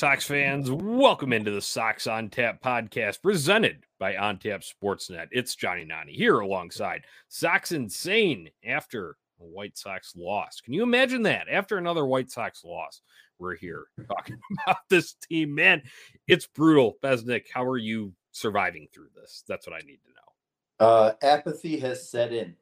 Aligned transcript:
Sox 0.00 0.24
fans. 0.24 0.70
Welcome 0.70 1.30
into 1.34 1.50
the 1.50 1.60
Sox 1.60 2.06
on 2.06 2.30
Tap 2.30 2.62
podcast 2.62 3.20
presented 3.20 3.84
by 3.98 4.16
On 4.16 4.38
Tap 4.38 4.62
Sportsnet. 4.62 5.26
It's 5.30 5.54
Johnny 5.54 5.84
Nani 5.84 6.14
here 6.14 6.40
alongside 6.40 7.02
Sox 7.28 7.72
Insane 7.72 8.48
after 8.64 9.18
a 9.42 9.44
White 9.44 9.76
Sox 9.76 10.16
loss. 10.16 10.62
Can 10.62 10.72
you 10.72 10.82
imagine 10.82 11.20
that? 11.24 11.48
After 11.50 11.76
another 11.76 12.06
White 12.06 12.30
Sox 12.30 12.64
loss, 12.64 13.02
we're 13.38 13.56
here 13.56 13.88
talking 14.08 14.38
about 14.64 14.78
this 14.88 15.16
team. 15.28 15.54
Man, 15.54 15.82
it's 16.26 16.46
brutal. 16.46 16.96
Besnick, 17.02 17.48
how 17.52 17.66
are 17.66 17.76
you 17.76 18.14
surviving 18.32 18.88
through 18.94 19.08
this? 19.14 19.44
That's 19.46 19.66
what 19.66 19.76
I 19.76 19.84
need 19.84 19.98
to 20.06 20.12
know. 20.14 20.86
Uh, 20.86 21.12
apathy 21.20 21.78
has 21.78 22.08
set 22.08 22.32
in. 22.32 22.56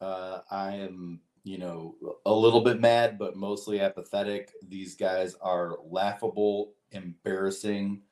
Uh, 0.00 0.38
I 0.50 0.76
am 0.76 1.20
you 1.48 1.56
know, 1.56 1.94
a 2.26 2.32
little 2.32 2.60
bit 2.60 2.78
mad, 2.78 3.18
but 3.18 3.34
mostly 3.34 3.80
apathetic. 3.80 4.52
These 4.68 4.96
guys 4.96 5.34
are 5.40 5.78
laughable, 5.82 6.74
embarrassing, 6.90 8.02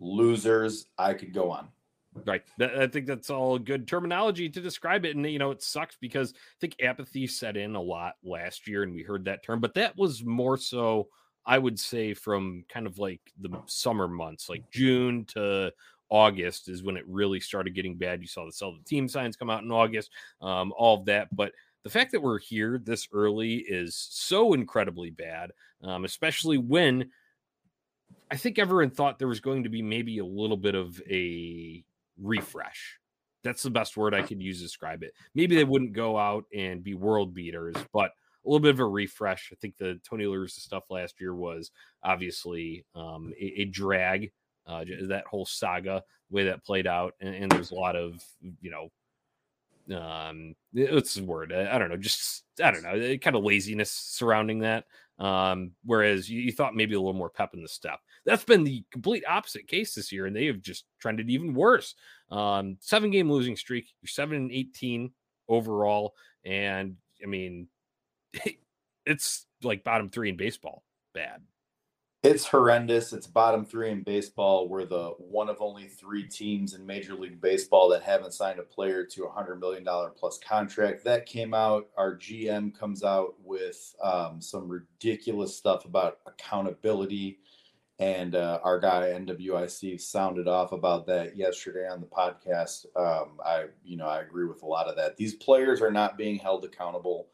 losers. 0.00 0.86
I 0.96 1.12
could 1.12 1.34
go 1.34 1.50
on. 1.50 1.68
Right. 2.24 2.42
I 2.58 2.86
think 2.86 3.06
that's 3.06 3.28
all 3.28 3.58
good 3.58 3.86
terminology 3.86 4.48
to 4.48 4.60
describe 4.60 5.04
it. 5.04 5.16
And, 5.16 5.30
you 5.30 5.38
know, 5.38 5.50
it 5.50 5.62
sucks 5.62 5.98
because 6.00 6.32
I 6.32 6.56
think 6.62 6.76
apathy 6.82 7.26
set 7.26 7.58
in 7.58 7.74
a 7.74 7.82
lot 7.82 8.14
last 8.24 8.66
year 8.66 8.84
and 8.84 8.94
we 8.94 9.02
heard 9.02 9.26
that 9.26 9.44
term, 9.44 9.60
but 9.60 9.74
that 9.74 9.94
was 9.98 10.24
more 10.24 10.56
so, 10.56 11.08
I 11.44 11.58
would 11.58 11.78
say, 11.78 12.14
from 12.14 12.64
kind 12.70 12.86
of 12.86 12.98
like 12.98 13.20
the 13.38 13.50
summer 13.66 14.08
months, 14.08 14.48
like 14.48 14.70
June 14.70 15.26
to 15.34 15.72
August 16.08 16.70
is 16.70 16.82
when 16.82 16.96
it 16.96 17.06
really 17.06 17.38
started 17.38 17.74
getting 17.74 17.96
bad. 17.96 18.22
You 18.22 18.28
saw 18.28 18.46
the 18.46 18.52
sell 18.52 18.72
the 18.72 18.82
team 18.84 19.08
signs 19.08 19.36
come 19.36 19.50
out 19.50 19.62
in 19.62 19.70
August, 19.70 20.10
um, 20.40 20.72
all 20.76 21.00
of 21.00 21.04
that. 21.04 21.28
But 21.36 21.52
the 21.88 21.98
fact 21.98 22.12
that 22.12 22.20
we're 22.20 22.38
here 22.38 22.78
this 22.84 23.08
early 23.14 23.64
is 23.66 23.96
so 24.10 24.52
incredibly 24.52 25.08
bad, 25.08 25.52
um, 25.82 26.04
especially 26.04 26.58
when 26.58 27.08
I 28.30 28.36
think 28.36 28.58
everyone 28.58 28.90
thought 28.90 29.18
there 29.18 29.26
was 29.26 29.40
going 29.40 29.62
to 29.62 29.70
be 29.70 29.80
maybe 29.80 30.18
a 30.18 30.24
little 30.24 30.58
bit 30.58 30.74
of 30.74 31.00
a 31.10 31.82
refresh. 32.20 32.98
That's 33.42 33.62
the 33.62 33.70
best 33.70 33.96
word 33.96 34.12
I 34.12 34.20
could 34.20 34.42
use 34.42 34.58
to 34.58 34.64
describe 34.64 35.02
it. 35.02 35.14
Maybe 35.34 35.56
they 35.56 35.64
wouldn't 35.64 35.94
go 35.94 36.18
out 36.18 36.44
and 36.54 36.84
be 36.84 36.92
world 36.92 37.32
beaters, 37.32 37.76
but 37.90 38.10
a 38.44 38.48
little 38.50 38.60
bit 38.60 38.74
of 38.74 38.80
a 38.80 38.86
refresh. 38.86 39.48
I 39.50 39.56
think 39.58 39.78
the 39.78 39.98
Tony 40.06 40.26
La 40.26 40.36
Russa 40.36 40.60
stuff 40.60 40.90
last 40.90 41.18
year 41.22 41.34
was 41.34 41.70
obviously 42.02 42.84
um, 42.94 43.32
a, 43.40 43.62
a, 43.62 43.64
drag. 43.64 44.30
Uh, 44.66 44.84
that 45.04 45.24
whole 45.26 45.46
saga, 45.46 46.04
the 46.28 46.36
way 46.36 46.44
that 46.44 46.62
played 46.62 46.86
out, 46.86 47.14
and, 47.22 47.34
and 47.34 47.50
there's 47.50 47.70
a 47.70 47.74
lot 47.74 47.96
of 47.96 48.22
you 48.60 48.70
know 48.70 48.90
um 49.94 50.54
what's 50.72 51.14
the 51.14 51.24
word? 51.24 51.52
I 51.52 51.78
don't 51.78 51.88
know 51.88 51.96
just 51.96 52.44
i 52.62 52.70
don't 52.70 52.82
know 52.82 52.90
eh, 52.90 53.16
kind 53.16 53.36
of 53.36 53.44
laziness 53.44 53.90
surrounding 53.90 54.60
that 54.60 54.84
um 55.18 55.72
whereas 55.84 56.28
you, 56.28 56.40
you, 56.40 56.52
thought 56.52 56.76
maybe 56.76 56.94
a 56.94 56.98
little 57.00 57.12
more 57.12 57.30
pep 57.30 57.54
in 57.54 57.62
the 57.62 57.68
step. 57.68 58.00
That's 58.24 58.44
been 58.44 58.64
the 58.64 58.84
complete 58.90 59.24
opposite 59.26 59.66
case 59.66 59.94
this 59.94 60.12
year 60.12 60.26
and 60.26 60.36
they 60.36 60.46
have 60.46 60.60
just 60.60 60.84
trended 61.00 61.30
even 61.30 61.54
worse. 61.54 61.94
Um 62.30 62.76
seven 62.80 63.10
game 63.10 63.30
losing 63.30 63.56
streak 63.56 63.86
you're 64.02 64.08
7 64.08 64.36
and 64.36 64.52
18 64.52 65.10
overall 65.48 66.14
and 66.44 66.96
i 67.22 67.26
mean 67.26 67.68
it's 69.06 69.46
like 69.62 69.82
bottom 69.82 70.08
three 70.08 70.28
in 70.28 70.36
baseball 70.36 70.84
bad 71.14 71.42
it's 72.24 72.46
horrendous. 72.46 73.12
It's 73.12 73.28
bottom 73.28 73.64
three 73.64 73.90
in 73.92 74.02
baseball. 74.02 74.68
We're 74.68 74.86
the 74.86 75.10
one 75.18 75.48
of 75.48 75.58
only 75.60 75.86
three 75.86 76.26
teams 76.26 76.74
in 76.74 76.84
Major 76.84 77.14
League 77.14 77.40
Baseball 77.40 77.88
that 77.90 78.02
haven't 78.02 78.34
signed 78.34 78.58
a 78.58 78.64
player 78.64 79.04
to 79.04 79.26
a 79.26 79.30
hundred 79.30 79.60
million 79.60 79.84
dollar 79.84 80.10
plus 80.10 80.36
contract. 80.38 81.04
That 81.04 81.26
came 81.26 81.54
out. 81.54 81.88
Our 81.96 82.16
GM 82.16 82.76
comes 82.76 83.04
out 83.04 83.34
with 83.44 83.94
um, 84.02 84.40
some 84.40 84.68
ridiculous 84.68 85.56
stuff 85.56 85.84
about 85.84 86.18
accountability, 86.26 87.38
and 88.00 88.34
uh, 88.34 88.58
our 88.64 88.80
guy 88.80 89.10
NWIC 89.10 90.00
sounded 90.00 90.48
off 90.48 90.72
about 90.72 91.06
that 91.06 91.36
yesterday 91.36 91.86
on 91.88 92.00
the 92.00 92.06
podcast. 92.08 92.86
Um, 92.96 93.38
I, 93.46 93.66
you 93.84 93.96
know, 93.96 94.08
I 94.08 94.22
agree 94.22 94.46
with 94.46 94.64
a 94.64 94.66
lot 94.66 94.88
of 94.88 94.96
that. 94.96 95.16
These 95.16 95.34
players 95.34 95.80
are 95.80 95.92
not 95.92 96.18
being 96.18 96.36
held 96.36 96.64
accountable. 96.64 97.28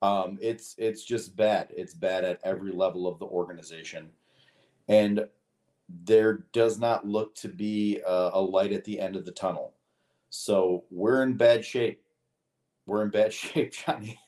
Um, 0.00 0.38
it's 0.40 0.74
it's 0.78 1.04
just 1.04 1.36
bad. 1.36 1.68
It's 1.76 1.92
bad 1.92 2.24
at 2.24 2.40
every 2.44 2.72
level 2.72 3.06
of 3.06 3.18
the 3.18 3.26
organization 3.26 4.08
and 4.88 5.26
there 6.04 6.44
does 6.52 6.78
not 6.78 7.06
look 7.06 7.34
to 7.36 7.48
be 7.48 8.00
a, 8.06 8.30
a, 8.34 8.40
light 8.40 8.72
at 8.72 8.84
the 8.84 8.98
end 8.98 9.16
of 9.16 9.24
the 9.24 9.32
tunnel. 9.32 9.74
So 10.30 10.84
we're 10.90 11.22
in 11.22 11.36
bad 11.36 11.64
shape. 11.64 12.02
We're 12.86 13.02
in 13.02 13.10
bad 13.10 13.32
shape, 13.34 13.72
Johnny. 13.72 14.18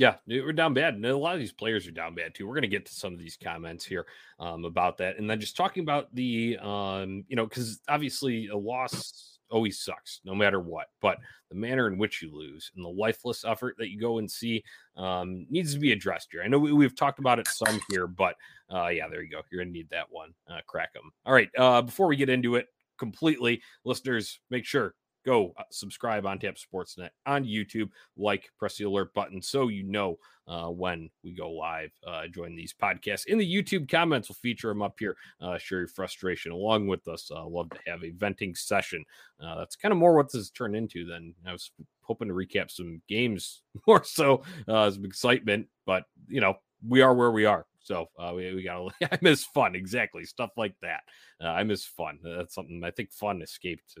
Yeah, 0.00 0.14
we're 0.26 0.54
down 0.54 0.72
bad. 0.72 0.94
And 0.94 1.04
a 1.04 1.14
lot 1.14 1.34
of 1.34 1.40
these 1.40 1.52
players 1.52 1.86
are 1.86 1.90
down 1.90 2.14
bad 2.14 2.34
too. 2.34 2.46
We're 2.46 2.54
going 2.54 2.62
to 2.62 2.68
get 2.68 2.86
to 2.86 2.94
some 2.94 3.12
of 3.12 3.18
these 3.18 3.36
comments 3.36 3.84
here 3.84 4.06
um, 4.38 4.64
about 4.64 4.96
that. 4.96 5.18
And 5.18 5.28
then 5.28 5.38
just 5.38 5.58
talking 5.58 5.82
about 5.82 6.08
the, 6.14 6.56
um, 6.62 7.22
you 7.28 7.36
know, 7.36 7.44
because 7.44 7.80
obviously 7.86 8.46
a 8.46 8.56
loss 8.56 9.36
always 9.50 9.78
sucks 9.78 10.22
no 10.24 10.34
matter 10.34 10.58
what. 10.58 10.86
But 11.02 11.18
the 11.50 11.56
manner 11.56 11.86
in 11.86 11.98
which 11.98 12.22
you 12.22 12.34
lose 12.34 12.70
and 12.74 12.82
the 12.82 12.88
lifeless 12.88 13.44
effort 13.44 13.74
that 13.76 13.90
you 13.90 14.00
go 14.00 14.16
and 14.16 14.30
see 14.30 14.64
um, 14.96 15.44
needs 15.50 15.74
to 15.74 15.78
be 15.78 15.92
addressed 15.92 16.28
here. 16.32 16.42
I 16.42 16.48
know 16.48 16.58
we, 16.58 16.82
have 16.82 16.96
talked 16.96 17.18
about 17.18 17.38
it 17.38 17.46
some 17.46 17.78
here, 17.90 18.06
but 18.06 18.36
uh, 18.72 18.86
yeah, 18.86 19.06
there 19.06 19.22
you 19.22 19.30
go. 19.30 19.42
You're 19.52 19.62
going 19.62 19.70
to 19.70 19.78
need 19.78 19.90
that 19.90 20.06
one. 20.08 20.32
Uh, 20.50 20.60
crack 20.66 20.94
them. 20.94 21.10
All 21.26 21.34
right. 21.34 21.50
Uh, 21.58 21.82
before 21.82 22.06
we 22.06 22.16
get 22.16 22.30
into 22.30 22.54
it 22.54 22.68
completely, 22.96 23.60
listeners, 23.84 24.40
make 24.48 24.64
sure 24.64 24.94
go 25.24 25.52
uh, 25.58 25.62
subscribe 25.70 26.26
on 26.26 26.38
Tap 26.38 26.56
Sportsnet 26.56 27.10
on 27.26 27.44
YouTube, 27.44 27.90
like, 28.16 28.50
press 28.58 28.76
the 28.76 28.84
alert 28.84 29.12
button 29.14 29.42
so 29.42 29.68
you 29.68 29.82
know 29.82 30.18
uh, 30.46 30.68
when 30.68 31.08
we 31.22 31.32
go 31.32 31.50
live. 31.50 31.90
Uh, 32.06 32.26
join 32.26 32.56
these 32.56 32.74
podcasts 32.74 33.26
in 33.26 33.38
the 33.38 33.54
YouTube 33.54 33.88
comments. 33.88 34.28
We'll 34.28 34.36
feature 34.36 34.68
them 34.68 34.82
up 34.82 34.96
here. 34.98 35.16
Uh, 35.40 35.58
share 35.58 35.78
your 35.78 35.88
frustration 35.88 36.52
along 36.52 36.88
with 36.88 37.06
us. 37.08 37.30
Uh, 37.30 37.46
love 37.46 37.70
to 37.70 37.78
have 37.86 38.02
a 38.02 38.10
venting 38.10 38.54
session. 38.54 39.04
Uh, 39.42 39.56
that's 39.58 39.76
kind 39.76 39.92
of 39.92 39.98
more 39.98 40.16
what 40.16 40.32
this 40.32 40.50
turned 40.50 40.76
into 40.76 41.06
than 41.06 41.34
I 41.46 41.52
was 41.52 41.70
hoping 42.02 42.28
to 42.28 42.34
recap 42.34 42.70
some 42.70 43.00
games 43.08 43.62
more 43.86 44.02
so 44.04 44.42
some 44.66 45.04
excitement, 45.04 45.68
but 45.86 46.04
you 46.28 46.40
know 46.40 46.56
we 46.86 47.02
are 47.02 47.14
where 47.14 47.30
we 47.30 47.44
are. 47.44 47.66
So 47.82 48.08
uh, 48.18 48.32
we, 48.34 48.54
we 48.54 48.62
got 48.62 48.92
I 49.12 49.18
miss 49.20 49.44
fun 49.44 49.74
exactly 49.74 50.24
stuff 50.24 50.50
like 50.56 50.74
that. 50.82 51.00
Uh, 51.42 51.48
I 51.48 51.62
miss 51.64 51.84
fun. 51.84 52.18
That's 52.22 52.54
something 52.54 52.82
I 52.84 52.90
think 52.90 53.12
fun 53.12 53.42
escaped 53.42 53.94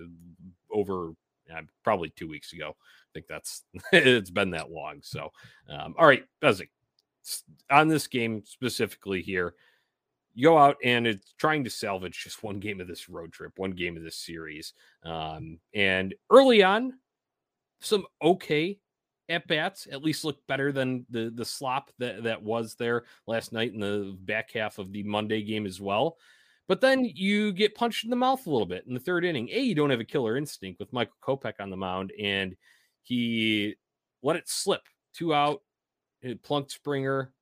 over 0.72 1.12
uh, 1.54 1.62
probably 1.84 2.10
two 2.10 2.28
weeks 2.28 2.52
ago. 2.52 2.70
I 2.70 3.10
think 3.14 3.26
that's 3.28 3.64
it's 3.92 4.30
been 4.30 4.50
that 4.50 4.70
long. 4.70 5.00
So 5.02 5.30
um, 5.68 5.94
all 5.98 6.06
right, 6.06 6.24
Bezic, 6.42 6.68
on 7.70 7.88
this 7.88 8.06
game 8.06 8.42
specifically 8.46 9.22
here, 9.22 9.54
you 10.34 10.48
go 10.48 10.58
out 10.58 10.76
and 10.84 11.06
it's 11.06 11.34
trying 11.38 11.64
to 11.64 11.70
salvage 11.70 12.22
just 12.24 12.42
one 12.42 12.60
game 12.60 12.80
of 12.80 12.88
this 12.88 13.08
road 13.08 13.32
trip, 13.32 13.52
one 13.56 13.72
game 13.72 13.96
of 13.96 14.02
this 14.02 14.16
series. 14.16 14.74
Um, 15.04 15.58
and 15.74 16.14
early 16.30 16.62
on, 16.62 16.94
some 17.80 18.04
okay 18.22 18.78
at 19.28 19.46
bats 19.46 19.86
at 19.90 20.02
least 20.02 20.24
look 20.24 20.44
better 20.48 20.72
than 20.72 21.06
the 21.08 21.30
the 21.34 21.44
slop 21.44 21.90
that 21.98 22.24
that 22.24 22.42
was 22.42 22.74
there 22.74 23.04
last 23.26 23.52
night 23.52 23.72
in 23.72 23.80
the 23.80 24.16
back 24.22 24.50
half 24.52 24.78
of 24.78 24.92
the 24.92 25.02
Monday 25.04 25.42
game 25.42 25.66
as 25.66 25.80
well. 25.80 26.16
But 26.70 26.80
then 26.80 27.04
you 27.16 27.52
get 27.52 27.74
punched 27.74 28.04
in 28.04 28.10
the 28.10 28.16
mouth 28.16 28.46
a 28.46 28.48
little 28.48 28.64
bit 28.64 28.84
in 28.86 28.94
the 28.94 29.00
third 29.00 29.24
inning. 29.24 29.48
A, 29.50 29.58
you 29.58 29.74
don't 29.74 29.90
have 29.90 29.98
a 29.98 30.04
killer 30.04 30.36
instinct 30.36 30.78
with 30.78 30.92
Michael 30.92 31.16
Kopech 31.20 31.54
on 31.58 31.68
the 31.68 31.76
mound, 31.76 32.12
and 32.16 32.54
he 33.02 33.74
let 34.22 34.36
it 34.36 34.48
slip. 34.48 34.82
Two 35.12 35.34
out, 35.34 35.62
it 36.22 36.44
plunked 36.44 36.70
Springer. 36.70 37.32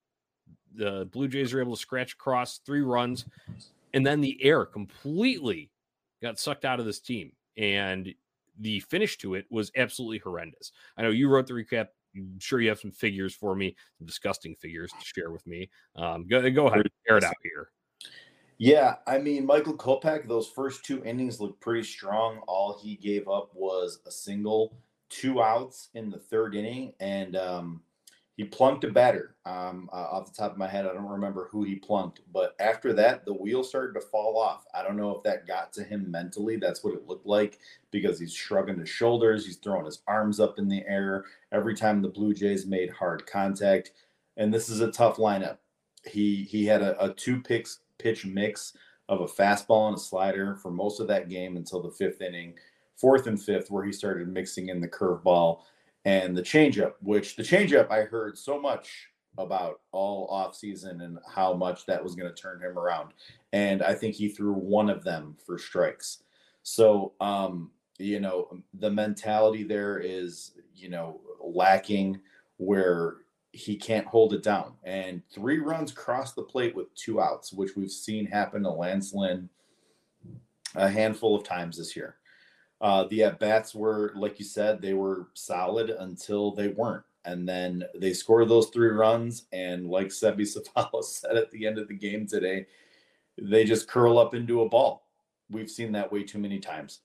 The 0.75 1.11
Blue 1.13 1.29
Jays 1.29 1.53
are 1.53 1.61
able 1.61 1.77
to 1.77 1.79
scratch 1.79 2.15
across 2.15 2.61
three 2.65 2.81
runs, 2.81 3.27
and 3.93 4.07
then 4.07 4.23
the 4.23 4.43
air 4.43 4.65
completely 4.65 5.71
got 6.23 6.39
sucked 6.39 6.65
out 6.65 6.81
of 6.81 6.87
this 6.87 6.99
team. 6.99 7.33
And 7.59 8.15
the 8.59 8.81
finish 8.81 9.19
to 9.19 9.35
it 9.35 9.45
was 9.51 9.71
absolutely 9.77 10.21
horrendous. 10.21 10.73
I 10.97 11.03
know 11.03 11.11
you 11.11 11.29
wrote 11.29 11.49
the 11.49 11.53
recap. 11.53 11.89
I'm 12.17 12.41
sure 12.41 12.63
you 12.63 12.71
have 12.71 12.81
some 12.81 12.93
figures 12.93 13.35
for 13.35 13.55
me, 13.55 13.77
some 13.99 14.07
disgusting 14.07 14.55
figures 14.55 14.91
to 14.91 15.05
share 15.05 15.31
with 15.31 15.47
me. 15.47 15.69
Um, 15.97 16.27
go, 16.27 16.49
go 16.51 16.69
ahead, 16.69 16.89
air 17.07 17.19
it 17.19 17.25
out 17.25 17.35
here. 17.43 17.69
Yeah, 18.59 18.97
I 19.07 19.19
mean, 19.19 19.47
Michael 19.47 19.77
Kopech, 19.77 20.27
those 20.27 20.49
first 20.49 20.85
two 20.85 21.03
innings 21.05 21.41
looked 21.41 21.61
pretty 21.61 21.85
strong. 21.85 22.41
All 22.49 22.77
he 22.83 22.97
gave 22.97 23.29
up 23.29 23.51
was 23.55 24.01
a 24.05 24.11
single, 24.11 24.77
two 25.11 25.41
outs 25.41 25.91
in 25.95 26.11
the 26.11 26.19
third 26.19 26.57
inning, 26.57 26.93
and 26.99 27.37
um, 27.37 27.83
he 28.37 28.43
plunked 28.43 28.83
a 28.83 28.91
batter. 28.91 29.37
Um, 29.47 29.89
uh, 29.93 29.97
off 30.11 30.27
the 30.27 30.37
top 30.37 30.51
of 30.51 30.59
my 30.59 30.67
head, 30.67 30.87
I 30.87 30.93
don't 30.93 31.07
remember 31.07 31.49
who 31.53 31.63
he 31.63 31.77
plunked, 31.77 32.21
but 32.33 32.57
after 32.59 32.93
that, 32.95 33.25
the 33.25 33.33
wheel 33.33 33.63
started 33.63 33.93
to 33.95 34.01
fall 34.01 34.37
off. 34.37 34.65
I 34.75 34.83
don't 34.83 34.97
know 34.97 35.15
if 35.15 35.23
that 35.23 35.47
got 35.47 35.73
to 35.75 35.85
him 35.85 36.11
mentally. 36.11 36.57
That's 36.57 36.83
what 36.83 36.95
it 36.95 37.07
looked 37.07 37.27
like 37.27 37.61
because 37.93 38.19
he's 38.19 38.35
shrugging 38.35 38.81
his 38.81 38.89
shoulders, 38.89 39.47
he's 39.47 39.59
throwing 39.59 39.87
his 39.87 40.03
arms 40.09 40.41
up 40.41 40.59
in 40.59 40.69
the 40.69 40.85
air 40.89 41.27
every 41.53 41.77
time 41.77 42.03
the 42.03 42.09
Blue 42.09 42.35
Jays 42.35 42.67
made 42.67 42.91
hard 42.91 43.25
contact. 43.25 43.93
And 44.37 44.53
this 44.53 44.69
is 44.69 44.81
a 44.81 44.91
tough 44.91 45.17
lineup. 45.17 45.59
He 46.05 46.43
he 46.45 46.65
had 46.65 46.83
a, 46.83 47.05
a 47.05 47.13
two 47.13 47.41
picks 47.41 47.81
pitch 47.99 48.25
mix 48.27 48.77
of 49.09 49.21
a 49.21 49.27
fastball 49.27 49.89
and 49.89 49.97
a 49.97 50.01
slider 50.01 50.55
for 50.57 50.71
most 50.71 51.01
of 51.01 51.09
that 51.09 51.29
game 51.29 51.57
until 51.57 51.83
the 51.83 51.91
fifth 51.91 52.21
inning, 52.21 52.55
fourth 52.97 53.27
and 53.27 53.41
fifth, 53.41 53.71
where 53.71 53.85
he 53.85 53.93
started 53.93 54.29
mixing 54.29 54.69
in 54.69 54.81
the 54.81 54.89
curveball 54.89 55.61
and 56.05 56.37
the 56.37 56.43
changeup, 56.43 56.95
which 57.01 57.37
the 57.37 57.43
changeup 57.43 57.91
I 57.91 58.03
heard 58.03 58.37
so 58.37 58.61
much 58.61 59.09
about 59.37 59.81
all 59.93 60.29
offseason 60.29 61.03
and 61.03 61.19
how 61.33 61.55
much 61.55 61.87
that 61.87 62.03
was 62.03 62.15
going 62.15 62.33
to 62.33 62.41
turn 62.41 62.61
him 62.61 62.79
around. 62.79 63.13
And 63.53 63.83
I 63.83 63.95
think 63.95 64.15
he 64.15 64.29
threw 64.29 64.53
one 64.53 64.91
of 64.91 65.05
them 65.05 65.37
for 65.47 65.59
strikes. 65.59 66.23
So, 66.63 67.13
um, 67.21 67.71
you 67.99 68.21
know, 68.21 68.49
the 68.75 68.91
mentality 68.91 69.63
there 69.63 69.99
is, 69.99 70.53
you 70.75 70.89
know, 70.89 71.21
lacking 71.41 72.21
where 72.57 73.19
he 73.59 73.75
can't 73.75 74.07
hold 74.07 74.33
it 74.33 74.43
down. 74.45 74.73
And 74.85 75.21
three 75.35 75.59
runs 75.59 75.91
cross 75.91 76.33
the 76.33 76.43
plate 76.43 76.77
with 76.77 76.95
two 76.95 77.21
outs, 77.21 77.53
which 77.53 77.75
we've 77.75 77.91
seen 77.91 78.25
happen 78.25 78.63
to 78.63 78.71
Lance 78.71 79.13
Lynn 79.13 79.49
a 80.77 80.89
handful 80.89 81.35
of 81.35 81.43
times 81.43 81.77
this 81.77 81.97
year. 81.97 82.17
Uh, 82.81 83.05
the 83.11 83.25
at 83.25 83.41
bats 83.41 83.75
were, 83.75 84.13
like 84.15 84.39
you 84.39 84.45
said, 84.45 84.81
they 84.81 84.95
were 84.95 85.27
solid 85.35 85.91
until 85.91 86.53
they 86.53 86.69
weren't. 86.69 87.03
And 87.25 87.49
then 87.49 87.83
they 87.97 88.13
scored 88.13 88.49
those 88.49 88.69
three 88.69 88.91
runs. 88.91 89.47
And 89.53 89.89
like 89.89 90.09
Seby 90.09 90.43
Zavala 90.43 91.03
said 91.03 91.37
at 91.37 91.51
the 91.51 91.67
end 91.67 91.79
of 91.79 91.89
the 91.89 91.95
game 91.95 92.29
today, 92.29 92.67
they 93.37 93.65
just 93.65 93.89
curl 93.89 94.19
up 94.19 94.35
into 94.35 94.63
a 94.63 94.69
ball. 94.69 95.09
We've 95.51 95.71
seen 95.71 95.91
that 95.93 96.13
way 96.13 96.23
too 96.23 96.39
many 96.39 96.61
times. 96.61 97.01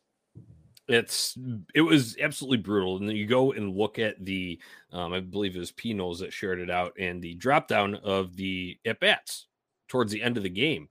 It's 0.88 1.38
it 1.74 1.82
was 1.82 2.18
absolutely 2.22 2.58
brutal. 2.58 2.98
And 2.98 3.08
then 3.08 3.16
you 3.16 3.26
go 3.26 3.54
and 3.54 3.76
look 3.76 4.00
at 4.00 4.24
the 4.24 4.60
um, 4.92 5.14
I 5.14 5.22
believe 5.22 5.56
it 5.56 5.60
was 5.60 5.72
Pinos 5.72 6.20
that 6.20 6.34
shared 6.34 6.60
it 6.60 6.70
out 6.70 6.94
and 7.00 7.22
the 7.22 7.36
drop 7.36 7.68
down 7.68 7.96
of 7.96 8.36
the 8.36 8.78
at 8.86 9.00
bats 9.00 9.48
towards 9.88 10.12
the 10.12 10.22
end 10.22 10.38
of 10.38 10.44
the 10.44 10.50
game. 10.50 10.90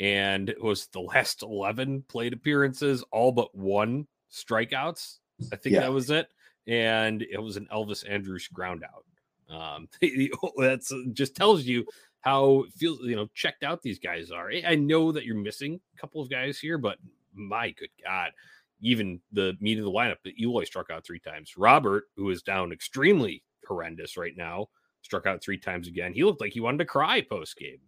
And 0.00 0.48
it 0.48 0.62
was 0.62 0.86
the 0.88 1.00
last 1.14 1.42
11 1.42 2.04
plate 2.08 2.32
appearances, 2.32 3.04
all 3.12 3.32
but 3.32 3.54
one 3.54 4.06
strikeouts. 4.32 5.18
I 5.52 5.56
think 5.56 5.74
yeah. 5.74 5.80
that 5.80 5.92
was 5.92 6.10
it. 6.10 6.28
And 6.66 7.22
it 7.22 7.38
was 7.38 7.56
an 7.56 7.68
Elvis 7.72 8.08
Andrus 8.08 8.48
ground 8.48 8.84
out. 8.84 9.04
Um, 9.48 9.88
that's 10.56 10.92
uh, 10.92 11.02
just 11.12 11.36
tells 11.36 11.64
you 11.64 11.86
how 12.20 12.64
feels 12.76 13.00
you 13.02 13.14
know 13.14 13.28
checked 13.34 13.62
out 13.62 13.82
these 13.82 14.00
guys 14.00 14.30
are. 14.30 14.50
I 14.66 14.74
know 14.74 15.12
that 15.12 15.24
you're 15.24 15.36
missing 15.36 15.80
a 15.96 16.00
couple 16.00 16.20
of 16.20 16.28
guys 16.28 16.58
here, 16.58 16.78
but 16.78 16.98
my 17.32 17.70
good 17.70 17.90
God, 18.04 18.32
even 18.80 19.20
the 19.32 19.54
meat 19.60 19.78
of 19.78 19.84
the 19.84 19.90
lineup 19.90 20.16
that 20.24 20.38
Eloy 20.40 20.64
struck 20.64 20.90
out 20.90 21.04
three 21.04 21.18
times. 21.18 21.56
Robert, 21.56 22.04
who 22.16 22.30
is 22.30 22.42
down 22.42 22.72
extremely 22.72 23.42
horrendous 23.66 24.16
right 24.16 24.36
now, 24.36 24.68
struck 25.02 25.26
out 25.26 25.42
three 25.42 25.58
times 25.58 25.88
again. 25.88 26.12
He 26.12 26.24
looked 26.24 26.40
like 26.40 26.52
he 26.52 26.60
wanted 26.60 26.78
to 26.78 26.84
cry 26.84 27.22
post 27.22 27.56
game. 27.56 27.80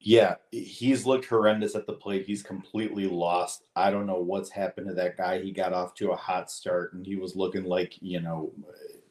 Yeah, 0.00 0.36
he's 0.52 1.06
looked 1.06 1.26
horrendous 1.26 1.74
at 1.74 1.86
the 1.86 1.92
plate. 1.92 2.24
He's 2.24 2.42
completely 2.42 3.08
lost. 3.08 3.64
I 3.74 3.90
don't 3.90 4.06
know 4.06 4.20
what's 4.20 4.48
happened 4.48 4.86
to 4.88 4.94
that 4.94 5.16
guy. 5.16 5.40
He 5.40 5.50
got 5.50 5.72
off 5.72 5.94
to 5.94 6.12
a 6.12 6.16
hot 6.16 6.50
start 6.52 6.92
and 6.92 7.04
he 7.04 7.16
was 7.16 7.34
looking 7.34 7.64
like, 7.64 7.94
you 8.00 8.20
know, 8.20 8.52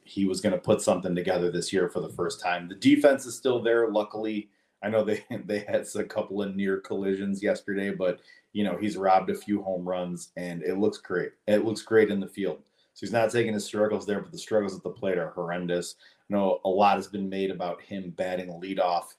he 0.06 0.26
was 0.26 0.40
going 0.40 0.54
to 0.54 0.60
put 0.60 0.82
something 0.82 1.14
together 1.14 1.52
this 1.52 1.74
year 1.74 1.90
for 1.90 2.00
the 2.00 2.10
first 2.10 2.42
time. 2.42 2.70
The 2.70 2.76
defense 2.76 3.26
is 3.26 3.36
still 3.36 3.62
there. 3.62 3.90
Luckily, 3.90 4.50
I 4.82 4.90
know 4.90 5.04
they 5.04 5.26
they 5.46 5.60
had 5.60 5.86
a 5.96 6.04
couple 6.04 6.42
of 6.42 6.56
near 6.56 6.78
collisions 6.78 7.44
yesterday, 7.44 7.92
but 7.92 8.22
you 8.54 8.64
know 8.64 8.78
he's 8.78 8.98
robbed 8.98 9.30
a 9.30 9.36
few 9.36 9.62
home 9.62 9.88
runs 9.88 10.32
and 10.38 10.64
it 10.64 10.78
looks 10.78 10.98
great. 10.98 11.32
It 11.48 11.66
looks 11.66 11.82
great 11.82 12.10
in 12.10 12.20
the 12.20 12.28
field. 12.28 12.60
So 12.94 13.06
he's 13.06 13.14
not 13.14 13.32
taking 13.32 13.54
his 13.54 13.66
struggles 13.66 14.06
there, 14.06 14.22
but 14.22 14.32
the 14.32 14.40
struggles 14.40 14.76
at 14.76 14.82
the 14.82 14.90
plate 14.90 15.20
are 15.20 15.30
horrendous. 15.30 15.96
I 16.30 16.34
know 16.34 16.60
a 16.66 16.70
lot 16.70 16.96
has 16.96 17.08
been 17.08 17.30
made 17.30 17.52
about 17.52 17.82
him 17.82 18.12
batting 18.18 18.50
leadoff. 18.50 19.14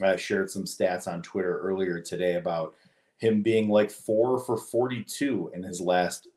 I 0.00 0.14
shared 0.16 0.50
some 0.50 0.64
stats 0.64 1.08
on 1.08 1.22
Twitter 1.22 1.58
earlier 1.58 2.00
today 2.00 2.36
about 2.36 2.74
him 3.18 3.42
being 3.42 3.68
like 3.68 3.90
four 3.90 4.38
for 4.38 4.56
42 4.56 5.50
in 5.54 5.62
his 5.62 5.80
last, 5.80 6.28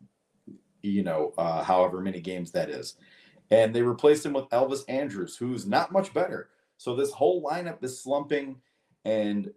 you 0.81 1.03
know, 1.03 1.33
uh, 1.38 1.63
however 1.63 2.01
many 2.01 2.19
games 2.19 2.51
that 2.51 2.69
is 2.69 2.95
and 3.51 3.73
they 3.73 3.81
replaced 3.81 4.25
him 4.25 4.33
with 4.33 4.49
Elvis 4.49 4.83
Andrus, 4.88 5.35
who's 5.35 5.65
not 5.65 5.91
much 5.91 6.13
better. 6.13 6.49
So 6.77 6.95
this 6.95 7.11
whole 7.11 7.44
lineup 7.44 7.83
is 7.83 8.01
slumping, 8.01 8.57
and 9.05 9.51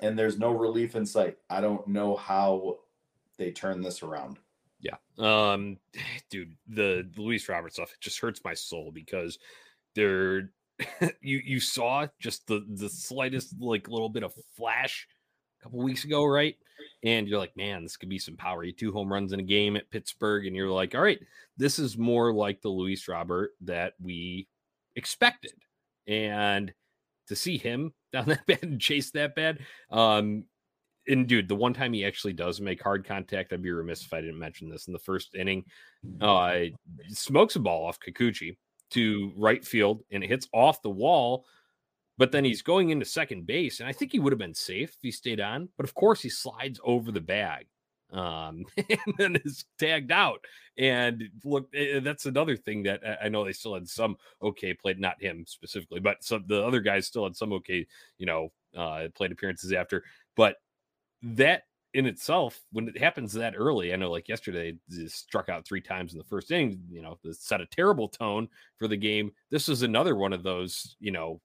and 0.00 0.18
there's 0.18 0.38
no 0.38 0.52
relief 0.52 0.96
in 0.96 1.06
sight. 1.06 1.38
I 1.50 1.60
don't 1.60 1.86
know 1.88 2.16
how 2.16 2.78
they 3.38 3.50
turn 3.50 3.82
this 3.82 4.02
around. 4.02 4.38
Yeah, 4.80 4.96
um, 5.18 5.78
dude, 6.30 6.56
the 6.68 7.08
Luis 7.16 7.48
Robert 7.48 7.72
stuff 7.72 7.92
it 7.92 8.00
just 8.00 8.20
hurts 8.20 8.40
my 8.44 8.54
soul 8.54 8.90
because 8.92 9.38
they're 9.94 10.50
you 11.20 11.40
you 11.44 11.60
saw 11.60 12.06
just 12.18 12.46
the 12.46 12.64
the 12.68 12.88
slightest 12.88 13.54
like 13.60 13.88
little 13.88 14.10
bit 14.10 14.22
of 14.22 14.34
flash 14.56 15.08
a 15.60 15.64
couple 15.64 15.82
weeks 15.82 16.04
ago, 16.04 16.24
right? 16.24 16.56
and 17.02 17.28
you're 17.28 17.38
like, 17.38 17.56
man, 17.56 17.82
this 17.82 17.96
could 17.96 18.08
be 18.08 18.18
some 18.18 18.36
power. 18.36 18.64
You 18.64 18.72
two 18.72 18.92
home 18.92 19.12
runs 19.12 19.32
in 19.32 19.40
a 19.40 19.44
game 19.44 19.76
at 19.76 19.90
Pittsburgh, 19.90 20.46
and 20.46 20.56
you're 20.56 20.70
like, 20.70 20.94
all 20.94 21.02
right, 21.02 21.20
this 21.56 21.78
is 21.78 21.96
more 21.96 22.32
like 22.32 22.60
the 22.60 22.68
Luis 22.68 23.08
Robert 23.08 23.52
that 23.62 23.94
we 24.00 24.48
expected. 24.96 25.52
And 26.06 26.72
to 27.28 27.36
see 27.36 27.58
him 27.58 27.92
down 28.16 28.28
that 28.28 28.46
bad 28.46 28.62
and 28.62 28.80
chase 28.80 29.10
that 29.12 29.34
bad, 29.34 29.60
um, 29.90 30.44
and 31.08 31.28
dude, 31.28 31.48
the 31.48 31.54
one 31.54 31.72
time 31.72 31.92
he 31.92 32.04
actually 32.04 32.32
does 32.32 32.60
make 32.60 32.82
hard 32.82 33.04
contact, 33.04 33.52
I'd 33.52 33.62
be 33.62 33.70
remiss 33.70 34.04
if 34.04 34.12
I 34.12 34.20
didn't 34.20 34.40
mention 34.40 34.68
this 34.68 34.88
in 34.88 34.92
the 34.92 34.98
first 34.98 35.36
inning. 35.36 35.64
Uh, 36.20 36.56
smokes 37.08 37.54
a 37.54 37.60
ball 37.60 37.86
off 37.86 38.00
Kikuchi 38.00 38.56
to 38.90 39.32
right 39.36 39.64
field, 39.64 40.02
and 40.10 40.24
it 40.24 40.28
hits 40.28 40.48
off 40.52 40.82
the 40.82 40.90
wall 40.90 41.46
but 42.18 42.32
then 42.32 42.44
he's 42.44 42.62
going 42.62 42.90
into 42.90 43.04
second 43.04 43.46
base, 43.46 43.80
and 43.80 43.88
I 43.88 43.92
think 43.92 44.12
he 44.12 44.18
would 44.18 44.32
have 44.32 44.38
been 44.38 44.54
safe 44.54 44.90
if 44.90 45.02
he 45.02 45.10
stayed 45.10 45.40
on. 45.40 45.68
But 45.76 45.84
of 45.84 45.94
course, 45.94 46.22
he 46.22 46.30
slides 46.30 46.80
over 46.82 47.12
the 47.12 47.20
bag 47.20 47.66
um, 48.16 48.64
and 48.76 49.14
then 49.18 49.36
is 49.44 49.64
tagged 49.78 50.10
out. 50.10 50.44
And 50.78 51.22
look, 51.44 51.68
eh, 51.74 51.96
eh, 51.96 52.00
that's 52.00 52.26
another 52.26 52.56
thing 52.56 52.82
that 52.84 53.02
I 53.22 53.28
know 53.28 53.44
they 53.44 53.52
still 53.52 53.74
had 53.74 53.88
some 53.88 54.16
okay 54.42 54.74
played, 54.74 54.98
not 54.98 55.22
him 55.22 55.44
specifically, 55.46 56.00
but 56.00 56.24
some 56.24 56.44
the 56.48 56.64
other 56.64 56.80
guys 56.80 57.06
still 57.06 57.24
had 57.24 57.36
some 57.36 57.52
okay, 57.54 57.86
you 58.18 58.26
know, 58.26 58.48
uh, 58.76 59.08
played 59.14 59.32
appearances 59.32 59.72
after. 59.72 60.02
But 60.36 60.56
that 61.22 61.62
in 61.94 62.06
itself, 62.06 62.60
when 62.72 62.88
it 62.88 62.98
happens 62.98 63.32
that 63.32 63.54
early, 63.56 63.92
I 63.92 63.96
know 63.96 64.10
like 64.10 64.28
yesterday, 64.28 64.76
struck 65.06 65.48
out 65.48 65.66
three 65.66 65.80
times 65.80 66.12
in 66.12 66.18
the 66.18 66.24
first 66.24 66.50
inning, 66.50 66.80
you 66.90 67.02
know, 67.02 67.18
set 67.32 67.60
a 67.60 67.66
terrible 67.66 68.08
tone 68.08 68.48
for 68.78 68.88
the 68.88 68.96
game. 68.96 69.32
This 69.50 69.68
is 69.68 69.82
another 69.82 70.14
one 70.16 70.32
of 70.32 70.42
those, 70.42 70.96
you 71.00 71.10
know, 71.10 71.40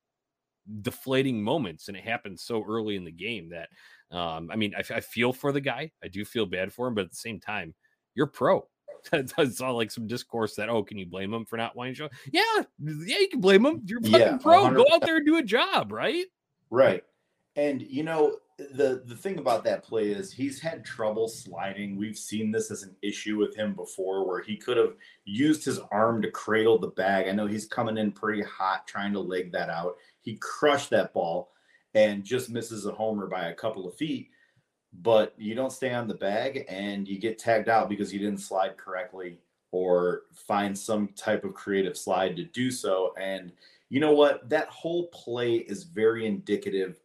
deflating 0.81 1.41
moments, 1.41 1.87
and 1.87 1.97
it 1.97 2.03
happened 2.03 2.39
so 2.39 2.63
early 2.67 2.95
in 2.95 3.03
the 3.03 3.11
game 3.11 3.49
that 3.49 3.69
um, 4.11 4.49
I 4.51 4.55
mean, 4.55 4.73
I, 4.75 4.83
I, 4.95 4.99
feel 4.99 5.31
for 5.31 5.51
the 5.51 5.61
guy. 5.61 5.91
I 6.03 6.09
do 6.09 6.25
feel 6.25 6.45
bad 6.45 6.73
for 6.73 6.87
him, 6.87 6.93
but 6.93 7.05
at 7.05 7.11
the 7.11 7.15
same 7.15 7.39
time, 7.39 7.73
you're 8.13 8.27
pro. 8.27 8.67
I 9.13 9.47
saw 9.47 9.71
like 9.71 9.89
some 9.89 10.07
discourse 10.07 10.55
that 10.55 10.69
oh, 10.69 10.83
can 10.83 10.97
you 10.97 11.05
blame 11.05 11.33
him 11.33 11.45
for 11.45 11.57
not 11.57 11.75
winning 11.75 11.93
show? 11.93 12.09
Yeah, 12.31 12.41
yeah, 12.79 13.19
you 13.19 13.29
can 13.29 13.41
blame 13.41 13.65
him. 13.65 13.81
You're 13.85 14.01
fucking 14.01 14.19
yeah, 14.19 14.37
pro. 14.37 14.65
100%. 14.65 14.75
Go 14.75 14.85
out 14.93 15.01
there 15.01 15.17
and 15.17 15.25
do 15.25 15.37
a 15.37 15.43
job, 15.43 15.91
right? 15.91 16.25
Right. 16.69 17.03
And 17.55 17.81
you 17.81 18.03
know, 18.03 18.37
the 18.57 19.03
the 19.05 19.15
thing 19.15 19.39
about 19.39 19.63
that 19.63 19.83
play 19.83 20.09
is 20.09 20.31
he's 20.31 20.59
had 20.59 20.85
trouble 20.85 21.27
sliding. 21.27 21.97
We've 21.97 22.17
seen 22.17 22.51
this 22.51 22.69
as 22.69 22.83
an 22.83 22.95
issue 23.01 23.37
with 23.37 23.55
him 23.55 23.73
before, 23.73 24.27
where 24.27 24.41
he 24.41 24.57
could 24.57 24.77
have 24.77 24.93
used 25.25 25.65
his 25.65 25.79
arm 25.91 26.21
to 26.21 26.31
cradle 26.31 26.77
the 26.77 26.89
bag. 26.89 27.27
I 27.27 27.31
know 27.31 27.47
he's 27.47 27.65
coming 27.65 27.97
in 27.97 28.11
pretty 28.11 28.43
hot 28.43 28.87
trying 28.87 29.13
to 29.13 29.19
leg 29.19 29.51
that 29.53 29.69
out. 29.69 29.95
He 30.19 30.35
crushed 30.35 30.89
that 30.91 31.13
ball 31.13 31.51
and 31.93 32.23
just 32.23 32.49
misses 32.49 32.85
a 32.85 32.91
homer 32.91 33.27
by 33.27 33.45
a 33.45 33.55
couple 33.55 33.87
of 33.87 33.95
feet. 33.95 34.29
But 35.01 35.33
you 35.37 35.55
don't 35.55 35.71
stay 35.71 35.93
on 35.93 36.07
the 36.07 36.13
bag 36.13 36.65
and 36.67 37.07
you 37.07 37.17
get 37.17 37.39
tagged 37.39 37.69
out 37.69 37.89
because 37.89 38.13
you 38.13 38.19
didn't 38.19 38.39
slide 38.39 38.77
correctly 38.77 39.39
or 39.71 40.23
find 40.33 40.77
some 40.77 41.09
type 41.15 41.45
of 41.45 41.53
creative 41.53 41.97
slide 41.97 42.35
to 42.35 42.43
do 42.43 42.69
so. 42.69 43.13
And 43.17 43.53
you 43.89 43.99
know 43.99 44.13
what? 44.13 44.49
That 44.49 44.67
whole 44.67 45.07
play 45.07 45.55
is 45.55 45.83
very 45.83 46.25
indicative 46.25 46.99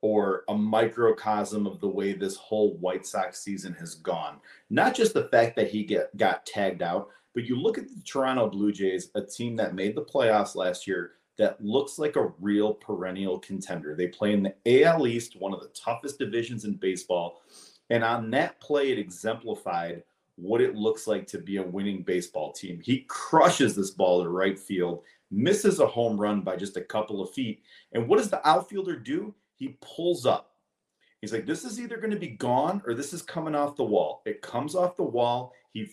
or 0.00 0.44
a 0.48 0.54
microcosm 0.54 1.66
of 1.66 1.80
the 1.80 1.88
way 1.88 2.12
this 2.12 2.36
whole 2.36 2.76
White 2.76 3.06
Sox 3.06 3.40
season 3.40 3.72
has 3.74 3.94
gone. 3.94 4.38
Not 4.68 4.94
just 4.94 5.14
the 5.14 5.28
fact 5.28 5.56
that 5.56 5.70
he 5.70 5.84
get, 5.84 6.14
got 6.16 6.44
tagged 6.44 6.82
out, 6.82 7.08
but 7.32 7.44
you 7.44 7.56
look 7.56 7.78
at 7.78 7.88
the 7.88 8.02
Toronto 8.04 8.50
Blue 8.50 8.70
Jays, 8.70 9.10
a 9.14 9.22
team 9.22 9.56
that 9.56 9.74
made 9.74 9.96
the 9.96 10.04
playoffs 10.04 10.54
last 10.54 10.86
year 10.86 11.12
that 11.36 11.62
looks 11.64 11.98
like 11.98 12.16
a 12.16 12.32
real 12.40 12.74
perennial 12.74 13.38
contender. 13.38 13.94
They 13.94 14.08
play 14.08 14.32
in 14.32 14.42
the 14.42 14.84
AL 14.84 15.06
East, 15.06 15.36
one 15.36 15.52
of 15.52 15.60
the 15.60 15.68
toughest 15.68 16.18
divisions 16.18 16.64
in 16.64 16.74
baseball. 16.74 17.42
And 17.90 18.04
on 18.04 18.30
that 18.30 18.60
play, 18.60 18.92
it 18.92 18.98
exemplified 18.98 20.02
what 20.36 20.60
it 20.60 20.74
looks 20.74 21.06
like 21.06 21.26
to 21.28 21.38
be 21.38 21.58
a 21.58 21.62
winning 21.62 22.02
baseball 22.02 22.52
team. 22.52 22.80
He 22.82 23.04
crushes 23.08 23.76
this 23.76 23.90
ball 23.90 24.22
to 24.22 24.28
right 24.28 24.58
field, 24.58 25.02
misses 25.30 25.80
a 25.80 25.86
home 25.86 26.20
run 26.20 26.40
by 26.42 26.56
just 26.56 26.76
a 26.76 26.80
couple 26.80 27.20
of 27.22 27.32
feet. 27.32 27.62
And 27.92 28.08
what 28.08 28.18
does 28.18 28.30
the 28.30 28.46
outfielder 28.48 28.96
do? 28.96 29.34
He 29.56 29.76
pulls 29.80 30.26
up. 30.26 30.52
He's 31.20 31.32
like, 31.32 31.46
this 31.46 31.64
is 31.64 31.80
either 31.80 31.96
going 31.96 32.10
to 32.10 32.18
be 32.18 32.28
gone 32.28 32.82
or 32.86 32.94
this 32.94 33.12
is 33.12 33.22
coming 33.22 33.54
off 33.54 33.76
the 33.76 33.84
wall. 33.84 34.22
It 34.26 34.42
comes 34.42 34.74
off 34.74 34.96
the 34.96 35.04
wall. 35.04 35.52
He 35.72 35.84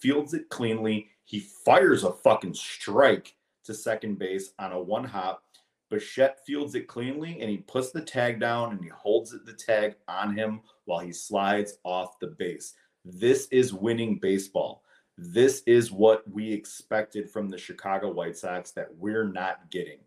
fields 0.00 0.34
it 0.34 0.48
cleanly. 0.48 1.08
He 1.24 1.40
fires 1.64 2.04
a 2.04 2.12
fucking 2.12 2.54
strike 2.54 3.34
to 3.64 3.74
second 3.74 4.18
base 4.18 4.52
on 4.58 4.72
a 4.72 4.80
one 4.80 5.04
hop. 5.04 5.42
Bichette 5.90 6.44
fields 6.46 6.74
it 6.74 6.88
cleanly 6.88 7.38
and 7.40 7.50
he 7.50 7.58
puts 7.58 7.90
the 7.90 8.00
tag 8.00 8.40
down 8.40 8.72
and 8.72 8.82
he 8.82 8.88
holds 8.88 9.30
the 9.30 9.52
tag 9.52 9.96
on 10.08 10.34
him 10.34 10.60
while 10.86 11.00
he 11.00 11.12
slides 11.12 11.74
off 11.84 12.18
the 12.18 12.28
base. 12.28 12.74
This 13.04 13.46
is 13.50 13.74
winning 13.74 14.18
baseball. 14.18 14.82
This 15.18 15.62
is 15.66 15.92
what 15.92 16.28
we 16.30 16.50
expected 16.52 17.30
from 17.30 17.48
the 17.48 17.58
Chicago 17.58 18.10
White 18.10 18.36
Sox 18.36 18.70
that 18.72 18.88
we're 18.96 19.28
not 19.28 19.70
getting. 19.70 19.98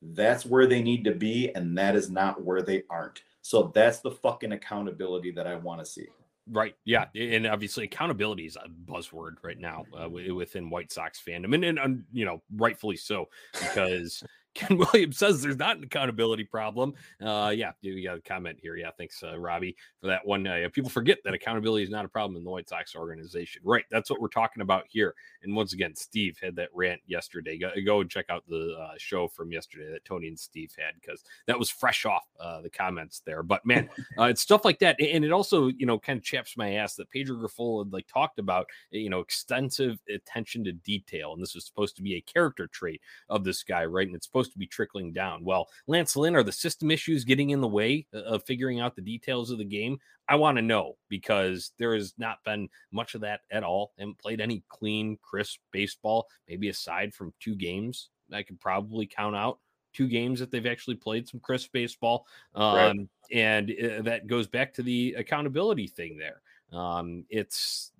That's 0.00 0.46
where 0.46 0.66
they 0.66 0.82
need 0.82 1.04
to 1.04 1.14
be, 1.14 1.52
and 1.54 1.76
that 1.76 1.96
is 1.96 2.08
not 2.08 2.42
where 2.42 2.62
they 2.62 2.84
aren't. 2.88 3.22
So 3.42 3.70
that's 3.74 4.00
the 4.00 4.12
fucking 4.12 4.52
accountability 4.52 5.32
that 5.32 5.46
I 5.46 5.56
want 5.56 5.80
to 5.80 5.86
see. 5.86 6.08
Right. 6.50 6.74
Yeah. 6.84 7.06
And 7.14 7.46
obviously, 7.46 7.84
accountability 7.84 8.46
is 8.46 8.56
a 8.56 8.68
buzzword 8.90 9.34
right 9.42 9.58
now 9.58 9.84
uh, 9.98 10.08
within 10.08 10.70
White 10.70 10.90
Sox 10.92 11.20
fandom, 11.26 11.54
and, 11.54 11.64
and, 11.64 11.78
and 11.78 12.04
you 12.12 12.24
know, 12.24 12.42
rightfully 12.56 12.96
so, 12.96 13.28
because 13.52 14.22
Ken 14.54 14.78
Williams 14.92 15.18
says 15.18 15.40
there's 15.40 15.56
not 15.56 15.76
an 15.76 15.84
accountability 15.84 16.44
problem. 16.44 16.94
Uh, 17.22 17.52
yeah, 17.54 17.72
you 17.80 18.02
got 18.02 18.18
a 18.18 18.20
comment 18.20 18.58
here. 18.60 18.76
Yeah, 18.76 18.90
thanks, 18.96 19.22
uh, 19.22 19.38
Robbie, 19.38 19.76
for 20.00 20.06
that 20.08 20.26
one. 20.26 20.46
Uh, 20.46 20.68
people 20.72 20.90
forget 20.90 21.18
that 21.24 21.34
accountability 21.34 21.84
is 21.84 21.90
not 21.90 22.04
a 22.04 22.08
problem 22.08 22.36
in 22.36 22.44
the 22.44 22.50
White 22.50 22.68
Sox 22.68 22.94
organization. 22.96 23.62
Right, 23.64 23.84
that's 23.90 24.10
what 24.10 24.20
we're 24.20 24.28
talking 24.28 24.62
about 24.62 24.84
here. 24.88 25.14
And 25.42 25.54
once 25.54 25.72
again, 25.72 25.94
Steve 25.94 26.38
had 26.42 26.56
that 26.56 26.68
rant 26.74 27.00
yesterday. 27.06 27.58
Go, 27.58 27.70
go 27.84 28.00
and 28.00 28.10
check 28.10 28.26
out 28.30 28.44
the 28.48 28.76
uh, 28.80 28.94
show 28.98 29.28
from 29.28 29.52
yesterday 29.52 29.90
that 29.92 30.04
Tony 30.04 30.28
and 30.28 30.38
Steve 30.38 30.72
had 30.76 30.94
because 31.00 31.22
that 31.46 31.58
was 31.58 31.70
fresh 31.70 32.04
off 32.04 32.24
uh, 32.40 32.60
the 32.60 32.70
comments 32.70 33.22
there. 33.24 33.42
But 33.42 33.64
man, 33.64 33.88
uh, 34.18 34.24
it's 34.24 34.40
stuff 34.40 34.64
like 34.64 34.78
that, 34.80 35.00
and 35.00 35.24
it 35.24 35.32
also 35.32 35.68
you 35.68 35.86
know 35.86 35.98
kind 35.98 36.18
of 36.18 36.24
chaps 36.24 36.56
my 36.56 36.74
ass 36.74 36.94
that 36.96 37.10
Pedro 37.10 37.36
Grifol 37.36 37.84
had 37.84 37.92
like 37.92 38.06
talked 38.06 38.38
about 38.38 38.66
you 38.90 39.10
know 39.10 39.20
extensive 39.20 39.98
attention 40.12 40.64
to 40.64 40.72
detail, 40.72 41.32
and 41.32 41.42
this 41.42 41.54
was 41.54 41.66
supposed 41.66 41.96
to 41.96 42.02
be 42.02 42.14
a 42.14 42.20
character 42.20 42.66
trait 42.66 43.00
of 43.28 43.44
this 43.44 43.62
guy, 43.62 43.84
right? 43.84 44.06
And 44.06 44.16
it's 44.16 44.26
supposed 44.38 44.52
to 44.52 44.58
be 44.58 44.66
trickling 44.66 45.12
down. 45.12 45.44
Well, 45.44 45.68
Lance 45.86 46.16
Lynn, 46.16 46.36
are 46.36 46.42
the 46.42 46.52
system 46.52 46.90
issues 46.90 47.24
getting 47.24 47.50
in 47.50 47.60
the 47.60 47.68
way 47.68 48.06
of 48.12 48.44
figuring 48.44 48.80
out 48.80 48.94
the 48.94 49.02
details 49.02 49.50
of 49.50 49.58
the 49.58 49.64
game? 49.64 49.98
I 50.28 50.36
want 50.36 50.56
to 50.56 50.62
know 50.62 50.96
because 51.08 51.72
there 51.78 51.94
has 51.94 52.14
not 52.18 52.38
been 52.44 52.68
much 52.92 53.14
of 53.14 53.22
that 53.22 53.40
at 53.50 53.64
all. 53.64 53.92
and 53.98 54.16
played 54.18 54.40
any 54.40 54.62
clean, 54.68 55.18
crisp 55.22 55.58
baseball, 55.72 56.28
maybe 56.48 56.68
aside 56.68 57.14
from 57.14 57.32
two 57.40 57.56
games. 57.56 58.10
I 58.32 58.42
could 58.42 58.60
probably 58.60 59.06
count 59.06 59.34
out 59.34 59.58
two 59.92 60.06
games 60.06 60.38
that 60.38 60.50
they've 60.50 60.66
actually 60.66 60.96
played 60.96 61.26
some 61.26 61.40
crisp 61.40 61.72
baseball. 61.72 62.26
Um, 62.54 62.74
right. 62.74 62.96
And 63.32 63.70
uh, 63.70 64.02
that 64.02 64.26
goes 64.26 64.46
back 64.46 64.74
to 64.74 64.82
the 64.82 65.14
accountability 65.18 65.88
thing 65.88 66.18
there. 66.18 66.42
Um, 66.78 67.24
it's 67.30 67.92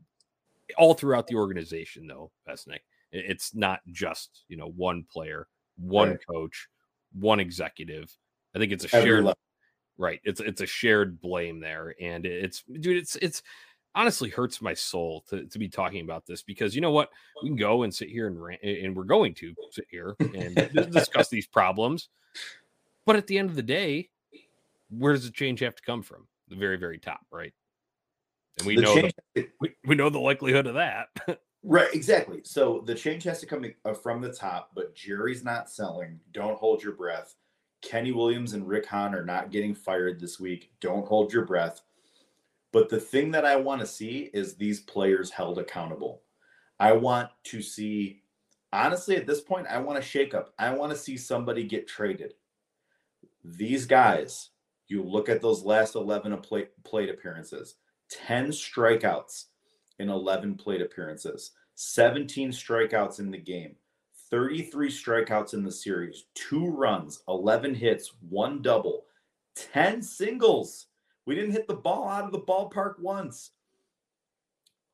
all 0.76 0.95
throughout 0.95 1.26
the 1.26 1.37
organization, 1.37 2.07
though, 2.07 2.30
Besnick. 2.49 2.80
It's 3.11 3.54
not 3.54 3.80
just, 3.90 4.45
you 4.49 4.59
know, 4.59 4.68
one 4.68 5.04
player 5.11 5.49
one 5.78 6.11
right. 6.11 6.26
coach, 6.28 6.68
one 7.12 7.40
executive. 7.40 8.14
I 8.54 8.58
think 8.58 8.73
it's 8.73 8.85
a 8.85 8.88
shared 8.88 9.26
right. 9.97 10.20
It's 10.25 10.40
it's 10.40 10.61
a 10.61 10.66
shared 10.66 11.20
blame 11.20 11.61
there, 11.61 11.94
and 12.00 12.26
it's 12.26 12.62
dude. 12.62 12.97
It's 12.97 13.16
it's 13.16 13.42
honestly 13.94 14.30
hurts 14.30 14.62
my 14.62 14.75
soul 14.75 15.25
to, 15.28 15.44
to 15.47 15.58
be 15.58 15.68
talking 15.68 16.02
about 16.02 16.26
this 16.26 16.42
because 16.42 16.75
you 16.75 16.80
know 16.80 16.92
what 16.92 17.11
we 17.42 17.49
can 17.49 17.56
go 17.56 17.82
and 17.82 17.94
sit 17.94 18.08
here 18.08 18.26
and 18.26 18.40
rant, 18.40 18.62
and 18.62 18.97
we're 18.97 19.04
going 19.04 19.35
to 19.35 19.54
sit 19.70 19.87
here 19.90 20.14
and 20.20 20.54
discuss 20.92 21.28
these 21.28 21.47
problems 21.47 22.08
but 23.06 23.16
at 23.16 23.26
the 23.26 23.38
end 23.38 23.50
of 23.50 23.56
the 23.56 23.62
day 23.62 24.08
where 24.90 25.14
does 25.14 25.25
the 25.25 25.30
change 25.30 25.61
have 25.61 25.75
to 25.75 25.82
come 25.82 26.02
from 26.02 26.26
the 26.49 26.56
very 26.56 26.76
very 26.76 26.99
top 26.99 27.20
right 27.32 27.52
and 28.58 28.66
we 28.66 28.76
the 28.76 28.82
know 28.82 28.94
change, 28.94 29.12
the, 29.35 29.49
we, 29.61 29.75
we 29.85 29.94
know 29.94 30.11
the 30.11 30.18
likelihood 30.18 30.66
of 30.66 30.75
that 30.75 31.08
Right, 31.64 31.92
exactly. 31.92 32.40
So 32.44 32.82
the 32.86 32.94
change 32.94 33.24
has 33.24 33.40
to 33.40 33.46
come 33.46 33.64
uh, 33.84 33.92
from 33.92 34.20
the 34.20 34.32
top, 34.32 34.70
but 34.74 34.94
Jerry's 34.94 35.44
not 35.44 35.70
selling. 35.70 36.20
Don't 36.32 36.58
hold 36.58 36.82
your 36.82 36.92
breath. 36.92 37.34
Kenny 37.82 38.12
Williams 38.12 38.54
and 38.54 38.66
Rick 38.66 38.86
Hahn 38.86 39.14
are 39.14 39.24
not 39.24 39.50
getting 39.50 39.74
fired 39.74 40.20
this 40.20 40.38
week. 40.38 40.70
Don't 40.80 41.06
hold 41.06 41.32
your 41.32 41.44
breath. 41.44 41.80
But 42.72 42.88
the 42.88 43.00
thing 43.00 43.30
that 43.32 43.44
I 43.44 43.56
want 43.56 43.80
to 43.80 43.86
see 43.86 44.30
is 44.32 44.54
these 44.54 44.80
players 44.80 45.30
held 45.30 45.58
accountable. 45.58 46.22
I 46.78 46.92
want 46.92 47.30
to 47.44 47.62
see, 47.62 48.22
honestly, 48.72 49.16
at 49.16 49.26
this 49.26 49.40
point, 49.40 49.66
I 49.68 49.78
want 49.78 50.00
to 50.00 50.08
shake 50.08 50.34
up. 50.34 50.52
I 50.58 50.70
want 50.72 50.92
to 50.92 50.98
see 50.98 51.16
somebody 51.16 51.64
get 51.64 51.88
traded. 51.88 52.34
These 53.44 53.86
guys, 53.86 54.50
you 54.86 55.02
look 55.02 55.28
at 55.28 55.40
those 55.40 55.64
last 55.64 55.94
11 55.94 56.36
plate, 56.38 56.70
plate 56.84 57.08
appearances, 57.10 57.76
10 58.10 58.48
strikeouts 58.48 59.46
in 59.98 60.08
11 60.08 60.56
plate 60.56 60.82
appearances, 60.82 61.52
17 61.74 62.50
strikeouts 62.50 63.18
in 63.18 63.30
the 63.30 63.38
game, 63.38 63.76
33 64.30 64.90
strikeouts 64.90 65.54
in 65.54 65.64
the 65.64 65.72
series, 65.72 66.26
two 66.34 66.68
runs, 66.70 67.22
11 67.28 67.74
hits, 67.74 68.12
one 68.28 68.62
double, 68.62 69.04
10 69.54 70.02
singles. 70.02 70.86
We 71.26 71.34
didn't 71.34 71.52
hit 71.52 71.66
the 71.66 71.74
ball 71.74 72.08
out 72.08 72.24
of 72.24 72.32
the 72.32 72.40
ballpark 72.40 72.98
once. 72.98 73.50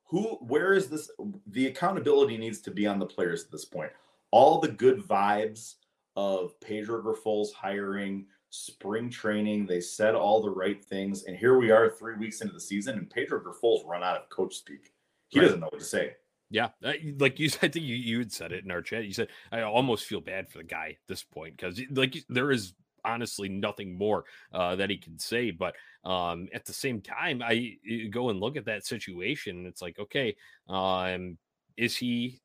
Who, 0.06 0.36
where 0.40 0.74
is 0.74 0.88
this? 0.88 1.10
The 1.48 1.66
accountability 1.66 2.36
needs 2.36 2.60
to 2.60 2.70
be 2.70 2.86
on 2.86 2.98
the 2.98 3.06
players 3.06 3.44
at 3.44 3.50
this 3.50 3.64
point. 3.64 3.90
All 4.30 4.60
the 4.60 4.68
good 4.68 5.00
vibes 5.00 5.74
of 6.16 6.58
Pedro 6.60 7.02
Grifol's 7.02 7.52
hiring, 7.52 8.26
spring 8.50 9.10
training, 9.10 9.66
they 9.66 9.80
said 9.80 10.14
all 10.14 10.40
the 10.40 10.50
right 10.50 10.84
things. 10.84 11.24
And 11.24 11.36
here 11.36 11.58
we 11.58 11.70
are 11.70 11.90
three 11.90 12.16
weeks 12.16 12.40
into 12.40 12.54
the 12.54 12.60
season, 12.60 12.98
and 12.98 13.10
Pedro 13.10 13.40
Grifol's 13.40 13.84
run 13.84 14.04
out 14.04 14.16
of 14.16 14.28
coach 14.28 14.54
speak. 14.54 14.92
He 15.34 15.40
right. 15.40 15.46
doesn't 15.46 15.60
know 15.60 15.68
what 15.68 15.80
to 15.80 15.84
say. 15.84 16.12
Yeah, 16.48 16.68
uh, 16.84 16.92
like 17.18 17.40
you, 17.40 17.48
I 17.62 17.68
think 17.68 17.84
you 17.84 17.96
you 17.96 18.20
had 18.20 18.32
said 18.32 18.52
it 18.52 18.64
in 18.64 18.70
our 18.70 18.80
chat. 18.80 19.04
You 19.04 19.12
said 19.12 19.28
I 19.50 19.62
almost 19.62 20.04
feel 20.04 20.20
bad 20.20 20.48
for 20.48 20.58
the 20.58 20.64
guy 20.64 20.90
at 20.90 21.08
this 21.08 21.24
point 21.24 21.56
because 21.56 21.80
like 21.90 22.16
there 22.28 22.52
is 22.52 22.74
honestly 23.04 23.48
nothing 23.48 23.98
more 23.98 24.24
uh, 24.52 24.76
that 24.76 24.88
he 24.88 24.96
can 24.96 25.18
say. 25.18 25.50
But 25.50 25.74
um, 26.04 26.48
at 26.54 26.64
the 26.64 26.72
same 26.72 27.00
time, 27.00 27.42
I 27.44 27.76
go 28.10 28.30
and 28.30 28.38
look 28.38 28.56
at 28.56 28.66
that 28.66 28.86
situation. 28.86 29.66
it's 29.66 29.82
like, 29.82 29.98
okay, 29.98 30.36
um, 30.68 31.36
is 31.76 31.96
he 31.96 32.40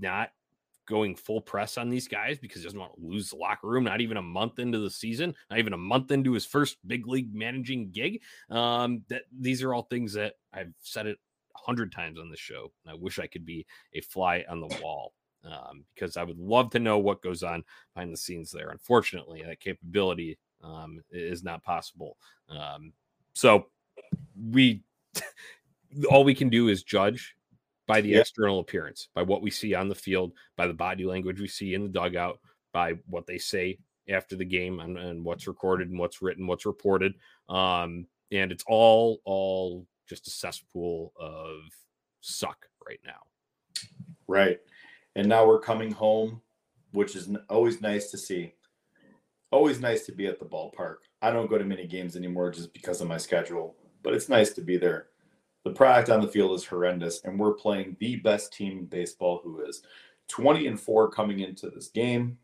not 0.00 0.30
going 0.88 1.14
full 1.14 1.40
press 1.40 1.78
on 1.78 1.88
these 1.88 2.08
guys 2.08 2.38
because 2.38 2.60
he 2.60 2.64
doesn't 2.64 2.78
want 2.78 2.94
to 2.94 3.06
lose 3.06 3.30
the 3.30 3.36
locker 3.36 3.68
room? 3.68 3.84
Not 3.84 4.00
even 4.00 4.16
a 4.16 4.22
month 4.22 4.58
into 4.58 4.80
the 4.80 4.90
season, 4.90 5.36
not 5.50 5.60
even 5.60 5.72
a 5.72 5.78
month 5.78 6.10
into 6.10 6.32
his 6.32 6.44
first 6.44 6.78
big 6.84 7.06
league 7.06 7.32
managing 7.32 7.92
gig. 7.92 8.20
Um, 8.50 9.02
that 9.08 9.22
these 9.38 9.62
are 9.62 9.72
all 9.72 9.84
things 9.84 10.14
that 10.14 10.34
I've 10.52 10.74
said 10.80 11.06
it 11.06 11.18
hundred 11.56 11.92
times 11.92 12.18
on 12.18 12.30
the 12.30 12.36
show. 12.36 12.72
And 12.84 12.92
I 12.92 12.98
wish 12.98 13.18
I 13.18 13.26
could 13.26 13.44
be 13.44 13.66
a 13.94 14.00
fly 14.00 14.44
on 14.48 14.60
the 14.60 14.78
wall 14.82 15.12
um, 15.44 15.84
because 15.94 16.16
I 16.16 16.24
would 16.24 16.38
love 16.38 16.70
to 16.70 16.78
know 16.78 16.98
what 16.98 17.22
goes 17.22 17.42
on 17.42 17.64
behind 17.94 18.12
the 18.12 18.18
scenes 18.18 18.50
there. 18.50 18.70
Unfortunately, 18.70 19.42
that 19.42 19.60
capability 19.60 20.38
um, 20.62 21.02
is 21.10 21.42
not 21.42 21.62
possible. 21.62 22.16
Um, 22.48 22.92
so 23.34 23.66
we 24.50 24.82
all 26.10 26.24
we 26.24 26.34
can 26.34 26.48
do 26.48 26.68
is 26.68 26.82
judge 26.82 27.34
by 27.86 28.00
the 28.00 28.14
external 28.14 28.60
appearance, 28.60 29.08
by 29.14 29.22
what 29.22 29.42
we 29.42 29.50
see 29.50 29.74
on 29.74 29.88
the 29.88 29.94
field, 29.94 30.32
by 30.56 30.66
the 30.66 30.74
body 30.74 31.04
language 31.04 31.40
we 31.40 31.48
see 31.48 31.74
in 31.74 31.82
the 31.82 31.88
dugout, 31.88 32.38
by 32.72 32.94
what 33.06 33.26
they 33.26 33.38
say 33.38 33.78
after 34.08 34.36
the 34.36 34.44
game 34.44 34.80
and, 34.80 34.96
and 34.98 35.24
what's 35.24 35.46
recorded 35.46 35.90
and 35.90 35.98
what's 35.98 36.22
written, 36.22 36.46
what's 36.46 36.66
reported. 36.66 37.14
Um, 37.48 38.06
and 38.30 38.50
it's 38.50 38.64
all 38.66 39.20
all 39.24 39.86
just 40.08 40.26
a 40.26 40.30
cesspool 40.30 41.12
of 41.18 41.56
suck 42.20 42.66
right 42.86 43.00
now. 43.04 43.20
Right. 44.26 44.58
And 45.16 45.28
now 45.28 45.46
we're 45.46 45.60
coming 45.60 45.90
home, 45.90 46.40
which 46.92 47.16
is 47.16 47.28
always 47.48 47.80
nice 47.80 48.10
to 48.10 48.18
see. 48.18 48.54
Always 49.50 49.80
nice 49.80 50.06
to 50.06 50.12
be 50.12 50.26
at 50.26 50.38
the 50.38 50.46
ballpark. 50.46 50.96
I 51.20 51.30
don't 51.30 51.50
go 51.50 51.58
to 51.58 51.64
many 51.64 51.86
games 51.86 52.16
anymore 52.16 52.50
just 52.50 52.72
because 52.72 53.00
of 53.00 53.08
my 53.08 53.18
schedule, 53.18 53.76
but 54.02 54.14
it's 54.14 54.28
nice 54.28 54.50
to 54.54 54.62
be 54.62 54.78
there. 54.78 55.08
The 55.64 55.72
product 55.72 56.08
on 56.08 56.20
the 56.20 56.28
field 56.28 56.54
is 56.58 56.64
horrendous, 56.64 57.22
and 57.24 57.38
we're 57.38 57.54
playing 57.54 57.96
the 58.00 58.16
best 58.16 58.52
team 58.52 58.78
in 58.78 58.86
baseball 58.86 59.40
who 59.44 59.62
is 59.64 59.82
20 60.28 60.66
and 60.66 60.80
4 60.80 61.10
coming 61.10 61.40
into 61.40 61.68
this 61.68 61.88
game 61.88 62.38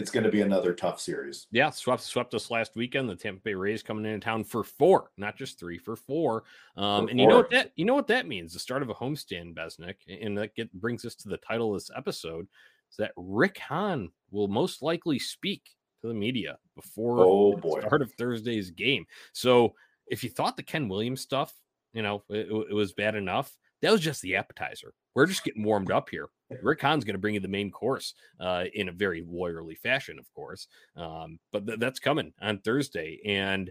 it's 0.00 0.10
going 0.10 0.24
to 0.24 0.30
be 0.30 0.40
another 0.40 0.72
tough 0.72 1.00
series. 1.00 1.46
Yeah, 1.52 1.70
swept 1.70 2.02
swept 2.02 2.34
us 2.34 2.50
last 2.50 2.74
weekend. 2.74 3.08
The 3.08 3.16
Tampa 3.16 3.42
Bay 3.42 3.54
Rays 3.54 3.82
coming 3.82 4.04
into 4.04 4.24
town 4.24 4.44
for 4.44 4.64
four, 4.64 5.10
not 5.16 5.36
just 5.36 5.58
three, 5.58 5.78
for 5.78 5.96
four. 5.96 6.44
Um, 6.76 7.06
for 7.06 7.10
and 7.10 7.18
four. 7.18 7.20
you 7.20 7.28
know 7.28 7.36
what 7.36 7.50
that 7.50 7.72
you 7.76 7.84
know 7.84 7.94
what 7.94 8.06
that 8.08 8.26
means? 8.26 8.52
The 8.52 8.58
start 8.58 8.82
of 8.82 8.90
a 8.90 8.94
homestand, 8.94 9.54
Besnick, 9.54 9.96
and 10.08 10.36
that 10.38 10.54
get, 10.54 10.72
brings 10.72 11.04
us 11.04 11.14
to 11.16 11.28
the 11.28 11.36
title 11.38 11.74
of 11.74 11.80
this 11.80 11.90
episode: 11.96 12.46
is 12.90 12.96
that 12.96 13.12
Rick 13.16 13.58
Hahn 13.58 14.10
will 14.30 14.48
most 14.48 14.82
likely 14.82 15.18
speak 15.18 15.62
to 16.00 16.08
the 16.08 16.14
media 16.14 16.58
before 16.74 17.20
oh, 17.20 17.56
boy. 17.56 17.80
the 17.80 17.86
start 17.86 18.02
of 18.02 18.12
Thursday's 18.12 18.70
game. 18.70 19.04
So 19.32 19.74
if 20.06 20.24
you 20.24 20.30
thought 20.30 20.56
the 20.56 20.62
Ken 20.62 20.88
Williams 20.88 21.20
stuff, 21.20 21.54
you 21.92 22.02
know, 22.02 22.24
it, 22.28 22.48
it 22.70 22.74
was 22.74 22.92
bad 22.92 23.14
enough, 23.14 23.56
that 23.82 23.92
was 23.92 24.00
just 24.00 24.22
the 24.22 24.36
appetizer. 24.36 24.94
We're 25.14 25.26
just 25.26 25.44
getting 25.44 25.64
warmed 25.64 25.90
up 25.90 26.08
here. 26.10 26.28
Rick 26.62 26.80
Hahn's 26.80 27.04
going 27.04 27.14
to 27.14 27.20
bring 27.20 27.34
you 27.34 27.40
the 27.40 27.48
main 27.48 27.70
course 27.70 28.14
uh, 28.40 28.64
in 28.74 28.88
a 28.88 28.92
very 28.92 29.22
lawyerly 29.22 29.78
fashion, 29.78 30.18
of 30.18 30.32
course. 30.34 30.66
Um, 30.96 31.38
but 31.52 31.66
th- 31.66 31.78
that's 31.78 31.98
coming 31.98 32.32
on 32.40 32.58
Thursday. 32.58 33.20
And 33.24 33.70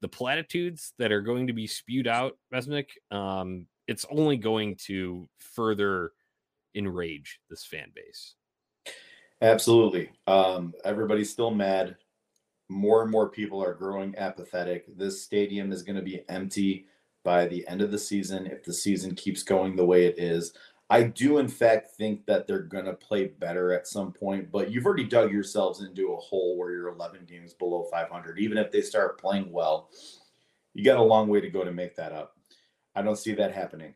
the 0.00 0.08
platitudes 0.08 0.92
that 0.98 1.12
are 1.12 1.22
going 1.22 1.46
to 1.46 1.52
be 1.52 1.66
spewed 1.66 2.06
out, 2.06 2.36
Mesnick, 2.52 2.88
um, 3.10 3.66
it's 3.86 4.06
only 4.10 4.36
going 4.36 4.76
to 4.86 5.28
further 5.38 6.12
enrage 6.74 7.40
this 7.48 7.64
fan 7.64 7.90
base. 7.94 8.34
Absolutely. 9.42 10.10
Um, 10.26 10.74
everybody's 10.84 11.30
still 11.30 11.50
mad. 11.50 11.96
More 12.68 13.02
and 13.02 13.10
more 13.10 13.28
people 13.28 13.62
are 13.62 13.74
growing 13.74 14.16
apathetic. 14.16 14.84
This 14.96 15.22
stadium 15.22 15.72
is 15.72 15.82
going 15.82 15.96
to 15.96 16.02
be 16.02 16.24
empty 16.28 16.86
by 17.22 17.46
the 17.46 17.66
end 17.68 17.82
of 17.82 17.90
the 17.90 17.98
season 17.98 18.46
if 18.46 18.64
the 18.64 18.72
season 18.72 19.14
keeps 19.14 19.42
going 19.42 19.76
the 19.76 19.84
way 19.84 20.06
it 20.06 20.18
is. 20.18 20.52
I 20.88 21.02
do, 21.02 21.38
in 21.38 21.48
fact, 21.48 21.96
think 21.96 22.26
that 22.26 22.46
they're 22.46 22.60
going 22.60 22.84
to 22.84 22.92
play 22.92 23.26
better 23.26 23.72
at 23.72 23.88
some 23.88 24.12
point, 24.12 24.52
but 24.52 24.70
you've 24.70 24.86
already 24.86 25.04
dug 25.04 25.32
yourselves 25.32 25.82
into 25.82 26.12
a 26.12 26.16
hole 26.16 26.56
where 26.56 26.70
you're 26.70 26.88
11 26.88 27.26
games 27.28 27.52
below 27.54 27.88
500. 27.90 28.38
Even 28.38 28.56
if 28.56 28.70
they 28.70 28.82
start 28.82 29.20
playing 29.20 29.50
well, 29.50 29.90
you 30.74 30.84
got 30.84 30.98
a 30.98 31.02
long 31.02 31.28
way 31.28 31.40
to 31.40 31.50
go 31.50 31.64
to 31.64 31.72
make 31.72 31.96
that 31.96 32.12
up. 32.12 32.36
I 32.94 33.02
don't 33.02 33.18
see 33.18 33.34
that 33.34 33.52
happening. 33.52 33.94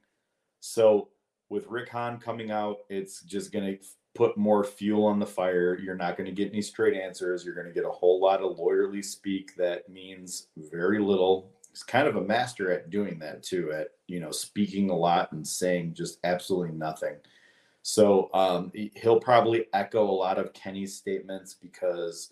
So, 0.59 1.11
with 1.49 1.67
Rick 1.69 1.89
Hahn 1.89 2.19
coming 2.19 2.51
out, 2.51 2.79
it's 2.89 3.23
just 3.23 3.53
going 3.53 3.65
to 3.65 3.79
put 4.15 4.37
more 4.37 4.65
fuel 4.65 5.07
on 5.07 5.19
the 5.19 5.27
fire. 5.27 5.79
You're 5.79 5.95
not 5.95 6.17
going 6.17 6.27
to 6.27 6.33
get 6.33 6.53
any 6.53 6.63
straight 6.63 6.97
answers. 6.97 7.45
You're 7.45 7.55
going 7.55 7.67
to 7.67 7.73
get 7.73 7.85
a 7.85 7.91
whole 7.91 8.21
lot 8.21 8.41
of 8.41 8.57
lawyerly 8.57 9.05
speak 9.05 9.55
that 9.57 9.89
means 9.89 10.49
very 10.57 11.01
little. 11.01 11.53
He's 11.71 11.83
kind 11.83 12.09
of 12.09 12.17
a 12.17 12.21
master 12.21 12.71
at 12.73 12.91
doing 12.91 13.19
that 13.21 13.43
too, 13.43 13.73
at 13.73 13.89
you 14.07 14.21
know 14.21 14.31
speaking 14.31 14.91
a 14.91 14.97
lot 14.97 15.33
and 15.33 15.47
saying 15.47 15.95
just 15.95 16.19
absolutely 16.25 16.77
nothing. 16.77 17.17
So 17.83 18.29
um, 18.35 18.73
he'll 18.95 19.21
probably 19.21 19.67
echo 19.73 20.03
a 20.03 20.11
lot 20.11 20.39
of 20.39 20.53
Kenny's 20.53 20.97
statements 20.97 21.55
because 21.55 22.31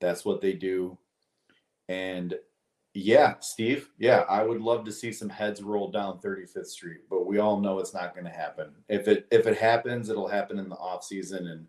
that's 0.00 0.24
what 0.24 0.40
they 0.40 0.52
do. 0.52 0.96
And 1.88 2.34
yeah, 2.94 3.34
Steve. 3.40 3.90
Yeah, 3.98 4.24
I 4.28 4.42
would 4.42 4.60
love 4.60 4.84
to 4.84 4.92
see 4.92 5.12
some 5.12 5.28
heads 5.28 5.62
roll 5.62 5.90
down 5.90 6.18
35th 6.18 6.66
Street, 6.66 7.00
but 7.08 7.26
we 7.26 7.38
all 7.38 7.60
know 7.60 7.78
it's 7.78 7.94
not 7.94 8.14
going 8.14 8.24
to 8.24 8.30
happen. 8.30 8.70
If 8.88 9.08
it 9.08 9.26
if 9.30 9.46
it 9.46 9.58
happens, 9.58 10.08
it'll 10.08 10.28
happen 10.28 10.58
in 10.58 10.68
the 10.68 10.76
off 10.76 11.04
season, 11.04 11.48
and 11.48 11.66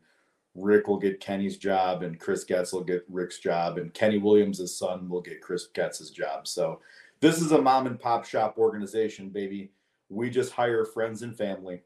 Rick 0.55 0.87
will 0.87 0.99
get 0.99 1.19
Kenny's 1.19 1.57
job, 1.57 2.03
and 2.03 2.19
Chris 2.19 2.43
Getz 2.43 2.73
will 2.73 2.83
get 2.83 3.05
Rick's 3.07 3.39
job, 3.39 3.77
and 3.77 3.93
Kenny 3.93 4.17
Williams' 4.17 4.77
son 4.77 5.07
will 5.09 5.21
get 5.21 5.41
Chris 5.41 5.67
Getz's 5.73 6.11
job. 6.11 6.47
So 6.47 6.81
this 7.21 7.41
is 7.41 7.51
a 7.51 7.61
mom 7.61 7.87
and 7.87 7.99
pop 7.99 8.25
shop 8.25 8.57
organization, 8.57 9.29
baby. 9.29 9.71
We 10.09 10.29
just 10.29 10.51
hire 10.51 10.85
friends 10.85 11.21
and 11.21 11.37
family. 11.37 11.81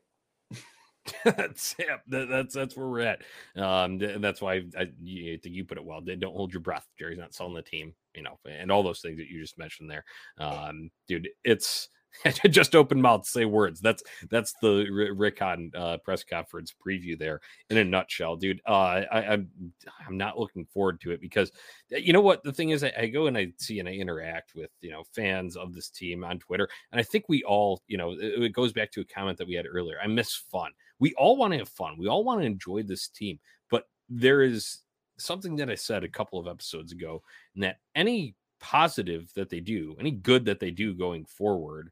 that's 1.25 1.75
yeah, 1.77 1.98
that, 2.08 2.29
that's 2.29 2.53
that's 2.53 2.77
where 2.77 2.88
we're 2.88 3.01
at. 3.01 3.22
Um, 3.55 3.98
that's 3.98 4.41
why 4.41 4.53
I, 4.53 4.63
I, 4.79 4.88
you, 5.01 5.38
you 5.43 5.65
put 5.65 5.77
it 5.77 5.84
well. 5.84 6.01
Don't 6.01 6.36
hold 6.36 6.53
your 6.53 6.62
breath. 6.62 6.88
Jerry's 6.98 7.20
not 7.20 7.34
selling 7.34 7.55
the 7.55 7.62
team, 7.62 7.93
you 8.15 8.24
know, 8.24 8.39
and 8.50 8.72
all 8.72 8.84
those 8.84 9.01
things 9.01 9.17
that 9.17 9.27
you 9.27 9.41
just 9.41 9.58
mentioned 9.58 9.89
there. 9.89 10.05
Um, 10.39 10.89
dude, 11.08 11.29
it's 11.43 11.89
just 12.50 12.75
open 12.75 13.01
mouth 13.01 13.25
say 13.25 13.46
words. 13.46 13.79
That's 13.79 14.03
that's 14.29 14.53
the 14.62 14.88
rick 15.15 15.39
Hahn 15.39 15.72
uh, 15.75 15.98
press 15.98 16.24
conference 16.24 16.74
preview 16.86 17.17
there 17.17 17.41
in 17.70 17.77
a 17.77 17.84
nutshell 17.84 18.36
dude. 18.36 18.62
Uh, 18.67 19.03
I, 19.12 19.22
am 19.22 19.50
I'm, 19.58 19.74
I'm 20.08 20.17
not 20.17 20.39
looking 20.39 20.65
forward 20.65 21.01
to 21.01 21.12
it 21.12 21.22
because 21.22 21.51
you 21.89 22.13
know 22.13 22.22
what? 22.22 22.43
The 22.43 22.53
thing 22.53 22.70
is 22.70 22.84
I, 22.84 22.93
I, 22.98 23.08
go 23.08 23.27
and 23.27 23.38
i 23.38 23.52
see 23.58 23.80
and 23.80 23.88
i 23.88 23.93
interact 23.93 24.56
with 24.56 24.71
you 24.82 24.91
know 24.91 25.04
fans 25.13 25.56
of 25.56 25.73
this 25.73 25.89
team 25.89 26.23
on 26.23 26.39
twitter 26.39 26.67
and 26.91 26.99
i 26.99 27.04
think 27.04 27.26
we 27.28 27.43
all 27.43 27.82
you 27.88 27.97
know 27.97 28.12
it, 28.12 28.41
it 28.43 28.54
goes 28.54 28.73
back 28.73 28.91
to 28.93 29.02
a 29.02 29.06
comment 29.06 29.38
that 29.38 29.47
we 29.47 29.54
had 29.54 29.65
earlier. 29.69 29.97
I 30.02 30.08
miss 30.08 30.36
fun. 30.36 30.71
We 30.99 31.13
all 31.15 31.38
want 31.38 31.54
to 31.54 31.60
have 31.60 31.69
fun. 31.69 31.97
We 31.97 32.08
all 32.08 32.23
want 32.23 32.41
to 32.41 32.45
enjoy 32.47 32.84
this 32.84 33.08
team 33.08 33.39
but 33.69 33.88
there 34.10 34.41
is 34.41 34.80
something 35.17 35.56
that 35.56 35.69
i 35.69 35.76
said 35.76 36.04
a 36.04 36.10
couple 36.10 36.39
of 36.39 36.47
episodes 36.47 36.91
ago 36.91 37.21
and 37.56 37.63
that 37.63 37.78
any 37.95 38.36
positive 38.60 39.32
that 39.36 39.49
they 39.49 39.60
do 39.60 39.95
any 39.99 40.12
good 40.12 40.45
that 40.45 40.60
they 40.60 40.71
do 40.71 40.93
going 40.93 41.26
forward 41.26 41.91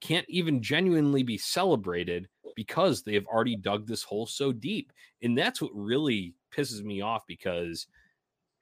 can't 0.00 0.26
even 0.28 0.62
genuinely 0.62 1.22
be 1.22 1.38
celebrated 1.38 2.28
because 2.56 3.02
they 3.02 3.14
have 3.14 3.26
already 3.26 3.56
dug 3.56 3.86
this 3.86 4.02
hole 4.02 4.26
so 4.26 4.52
deep. 4.52 4.92
And 5.22 5.36
that's 5.36 5.60
what 5.60 5.70
really 5.74 6.34
pisses 6.54 6.82
me 6.82 7.00
off 7.00 7.26
because 7.26 7.86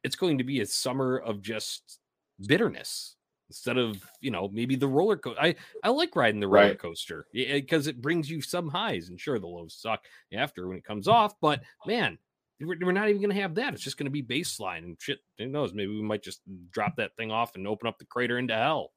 it's 0.05 0.17
going 0.17 0.39
to 0.39 0.45
be 0.45 0.61
a 0.61 0.67
summer 0.67 1.19
of 1.19 1.43
just 1.43 2.01
bitterness 2.47 3.17
instead 3.49 3.79
of, 3.79 4.03
you 4.21 4.31
know, 4.31 4.49
maybe 4.53 4.77
the 4.77 4.89
roller 4.89 5.17
coaster. 5.17 5.41
I, 5.41 5.55
I 5.83 5.91
like 5.91 6.17
riding 6.17 6.41
the 6.41 6.49
roller 6.49 6.69
right. 6.69 6.79
coaster 6.79 7.27
because 7.33 7.87
eh, 7.87 7.91
it 7.91 8.03
brings 8.03 8.31
you 8.31 8.41
some 8.41 8.69
highs 8.69 9.09
and 9.09 9.21
sure 9.21 9.39
the 9.39 9.47
lows 9.47 9.75
suck 9.75 10.05
after 10.33 10.69
when 10.69 10.77
it 10.77 10.85
comes 10.85 11.09
off, 11.09 11.35
but 11.41 11.63
man, 11.87 12.19
we're, 12.61 12.77
we're 12.81 12.93
not 12.93 13.09
even 13.09 13.21
going 13.21 13.35
to 13.35 13.41
have 13.41 13.55
that. 13.57 13.75
It's 13.75 13.83
just 13.83 13.99
going 13.99 14.11
to 14.11 14.11
be 14.11 14.23
baseline 14.23 14.79
and 14.79 14.97
shit. 14.99 15.21
Who 15.39 15.47
knows? 15.47 15.75
Maybe 15.75 15.93
we 15.93 16.03
might 16.03 16.23
just 16.23 16.41
drop 16.71 16.97
that 16.97 17.15
thing 17.17 17.31
off 17.31 17.55
and 17.55 17.67
open 17.67 17.87
up 17.87 17.99
the 17.99 18.05
crater 18.07 18.39
into 18.39 18.55
hell. 18.55 18.93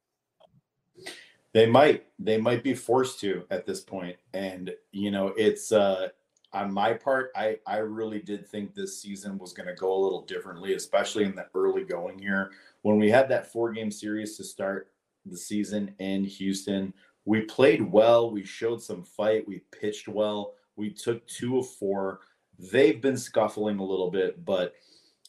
They 1.54 1.66
might. 1.66 2.06
They 2.20 2.38
might 2.38 2.64
be 2.64 2.74
forced 2.74 3.20
to 3.22 3.46
at 3.50 3.66
this 3.66 3.82
point. 3.82 4.18
And 4.34 4.72
you 4.92 5.12
know, 5.12 5.34
it's 5.38 5.72
uh 5.72 6.10
on 6.52 6.74
my 6.74 6.94
part, 6.94 7.32
I 7.36 7.58
I 7.68 7.78
really 7.78 8.20
did 8.20 8.48
think 8.48 8.74
this 8.74 9.02
season 9.02 9.38
was 9.38 9.54
going 9.54 9.68
to 9.68 9.76
go 9.76 9.94
a 9.94 10.04
little 10.04 10.24
differently, 10.26 10.74
especially 10.74 11.26
in 11.26 11.36
the 11.36 11.48
early 11.54 11.84
going 11.84 12.20
here. 12.20 12.52
When 12.82 12.98
we 12.98 13.10
had 13.10 13.30
that 13.30 13.52
four 13.52 13.72
game 13.72 13.92
series 13.92 14.38
to 14.38 14.44
start 14.44 14.92
the 15.26 15.38
season 15.38 15.94
in 16.00 16.24
Houston, 16.24 16.94
we 17.26 17.42
played 17.42 17.82
well. 17.82 18.32
We 18.32 18.44
showed 18.44 18.82
some 18.82 19.04
fight. 19.04 19.48
We 19.48 19.62
pitched 19.72 20.08
well. 20.08 20.54
We 20.76 20.90
took 20.90 21.28
two 21.28 21.60
of 21.60 21.70
four. 21.70 22.22
They've 22.58 23.02
been 23.02 23.18
scuffling 23.18 23.80
a 23.80 23.86
little 23.86 24.10
bit, 24.10 24.44
but 24.46 24.74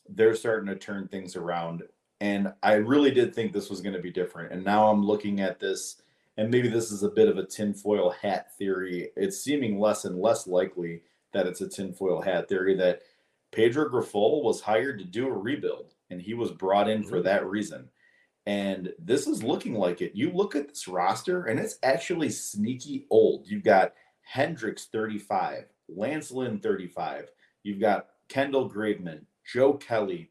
they're 0.09 0.35
starting 0.35 0.69
to 0.69 0.77
turn 0.77 1.09
things 1.09 1.37
around. 1.37 1.83
And 2.21 2.53
I 2.63 2.75
really 2.75 3.11
did 3.11 3.35
think 3.35 3.53
this 3.53 3.71
was 3.71 3.81
going 3.81 3.95
to 3.95 4.01
be 4.01 4.11
different. 4.11 4.53
And 4.53 4.65
now 4.65 4.89
I'm 4.89 5.05
looking 5.05 5.41
at 5.41 5.61
this 5.61 6.03
and 6.41 6.51
maybe 6.51 6.69
this 6.69 6.91
is 6.91 7.03
a 7.03 7.11
bit 7.11 7.29
of 7.29 7.37
a 7.37 7.45
tinfoil 7.45 8.09
hat 8.09 8.57
theory. 8.57 9.11
It's 9.15 9.45
seeming 9.45 9.79
less 9.79 10.07
and 10.07 10.19
less 10.19 10.47
likely 10.47 11.03
that 11.35 11.47
it's 11.47 11.61
a 11.61 11.69
tinfoil 11.69 12.23
hat 12.23 12.49
theory 12.49 12.75
that 12.77 13.03
Pedro 13.53 13.91
Grifol 13.91 14.43
was 14.43 14.63
hired 14.63 15.01
to 15.01 15.05
do 15.05 15.29
a 15.29 15.33
rebuild 15.33 15.93
and 16.09 16.19
he 16.19 16.33
was 16.33 16.51
brought 16.51 16.89
in 16.89 17.03
for 17.03 17.17
mm-hmm. 17.17 17.25
that 17.25 17.45
reason. 17.45 17.91
And 18.47 18.91
this 18.99 19.27
is 19.27 19.43
looking 19.43 19.75
like 19.75 20.01
it. 20.01 20.13
You 20.15 20.33
look 20.33 20.57
at 20.57 20.69
this 20.69 20.89
roster 20.89 21.45
and 21.45 21.61
it's 21.61 21.77
actually 21.83 22.31
sneaky 22.31 23.05
old. 23.11 23.47
You've 23.47 23.63
got 23.63 23.93
Hendriks 24.35 24.87
35, 24.91 25.67
Lance 25.91 26.31
Lynn 26.31 26.59
35. 26.59 27.29
You've 27.65 27.81
got 27.81 28.07
Kendall 28.31 28.71
Graveman, 28.71 29.27
Joe 29.45 29.75
Kelly. 29.75 30.31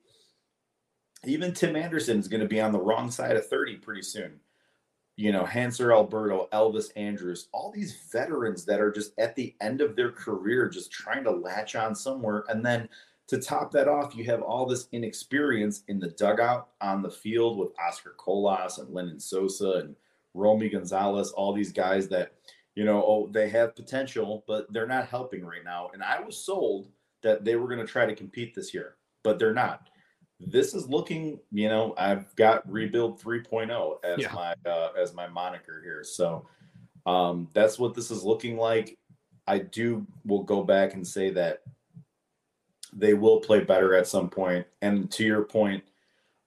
Even 1.23 1.53
Tim 1.53 1.75
Anderson 1.75 2.17
is 2.17 2.27
going 2.27 2.41
to 2.41 2.47
be 2.47 2.59
on 2.59 2.71
the 2.71 2.81
wrong 2.81 3.11
side 3.11 3.35
of 3.35 3.47
30 3.47 3.75
pretty 3.75 4.01
soon 4.01 4.39
you 5.19 5.33
know, 5.33 5.43
Hanser 5.43 5.93
Alberto, 5.93 6.47
Elvis 6.53 6.91
Andrus, 6.95 7.49
all 7.51 7.73
these 7.75 7.93
veterans 8.09 8.63
that 8.63 8.79
are 8.79 8.89
just 8.89 9.11
at 9.19 9.35
the 9.35 9.53
end 9.59 9.81
of 9.81 9.97
their 9.97 10.13
career, 10.13 10.69
just 10.69 10.93
trying 10.93 11.25
to 11.25 11.31
latch 11.31 11.75
on 11.75 11.93
somewhere. 11.93 12.45
And 12.47 12.65
then 12.65 12.87
to 13.27 13.37
top 13.37 13.69
that 13.73 13.89
off, 13.89 14.15
you 14.15 14.23
have 14.23 14.41
all 14.41 14.65
this 14.65 14.87
inexperience 14.93 15.83
in 15.89 15.99
the 15.99 16.11
dugout 16.11 16.69
on 16.79 17.01
the 17.01 17.11
field 17.11 17.57
with 17.57 17.73
Oscar 17.85 18.13
Colas 18.15 18.77
and 18.77 18.87
Lenyn 18.95 19.21
Sosa 19.21 19.81
and 19.83 19.93
Romy 20.35 20.69
Gonzalez, 20.69 21.31
all 21.31 21.51
these 21.51 21.73
guys 21.73 22.07
that, 22.07 22.35
you 22.75 22.85
know, 22.85 23.03
oh, 23.05 23.27
they 23.29 23.49
have 23.49 23.75
potential, 23.75 24.45
but 24.47 24.71
they're 24.71 24.87
not 24.87 25.09
helping 25.09 25.43
right 25.43 25.65
now. 25.65 25.89
And 25.93 26.01
I 26.01 26.21
was 26.21 26.37
sold 26.37 26.87
that 27.23 27.43
they 27.43 27.57
were 27.57 27.67
going 27.67 27.85
to 27.85 27.91
try 27.91 28.05
to 28.05 28.15
compete 28.15 28.55
this 28.55 28.73
year, 28.73 28.95
but 29.23 29.37
they're 29.37 29.53
not 29.53 29.88
this 30.39 30.73
is 30.73 30.87
looking, 30.87 31.39
you 31.51 31.67
know, 31.67 31.93
I've 31.97 32.33
got 32.35 32.69
rebuild 32.69 33.21
3.0 33.21 33.97
as 34.03 34.19
yeah. 34.19 34.31
my 34.33 34.53
uh, 34.69 34.89
as 34.97 35.13
my 35.13 35.27
moniker 35.27 35.81
here. 35.83 36.03
So 36.03 36.47
um, 37.05 37.49
that's 37.53 37.77
what 37.77 37.93
this 37.93 38.11
is 38.11 38.23
looking 38.23 38.57
like. 38.57 38.97
I 39.47 39.59
do 39.59 40.05
will 40.25 40.43
go 40.43 40.63
back 40.63 40.93
and 40.93 41.05
say 41.05 41.31
that 41.31 41.63
they 42.93 43.13
will 43.13 43.39
play 43.39 43.63
better 43.63 43.95
at 43.95 44.07
some 44.07 44.29
point. 44.29 44.65
And 44.81 45.11
to 45.11 45.23
your 45.23 45.43
point, 45.43 45.83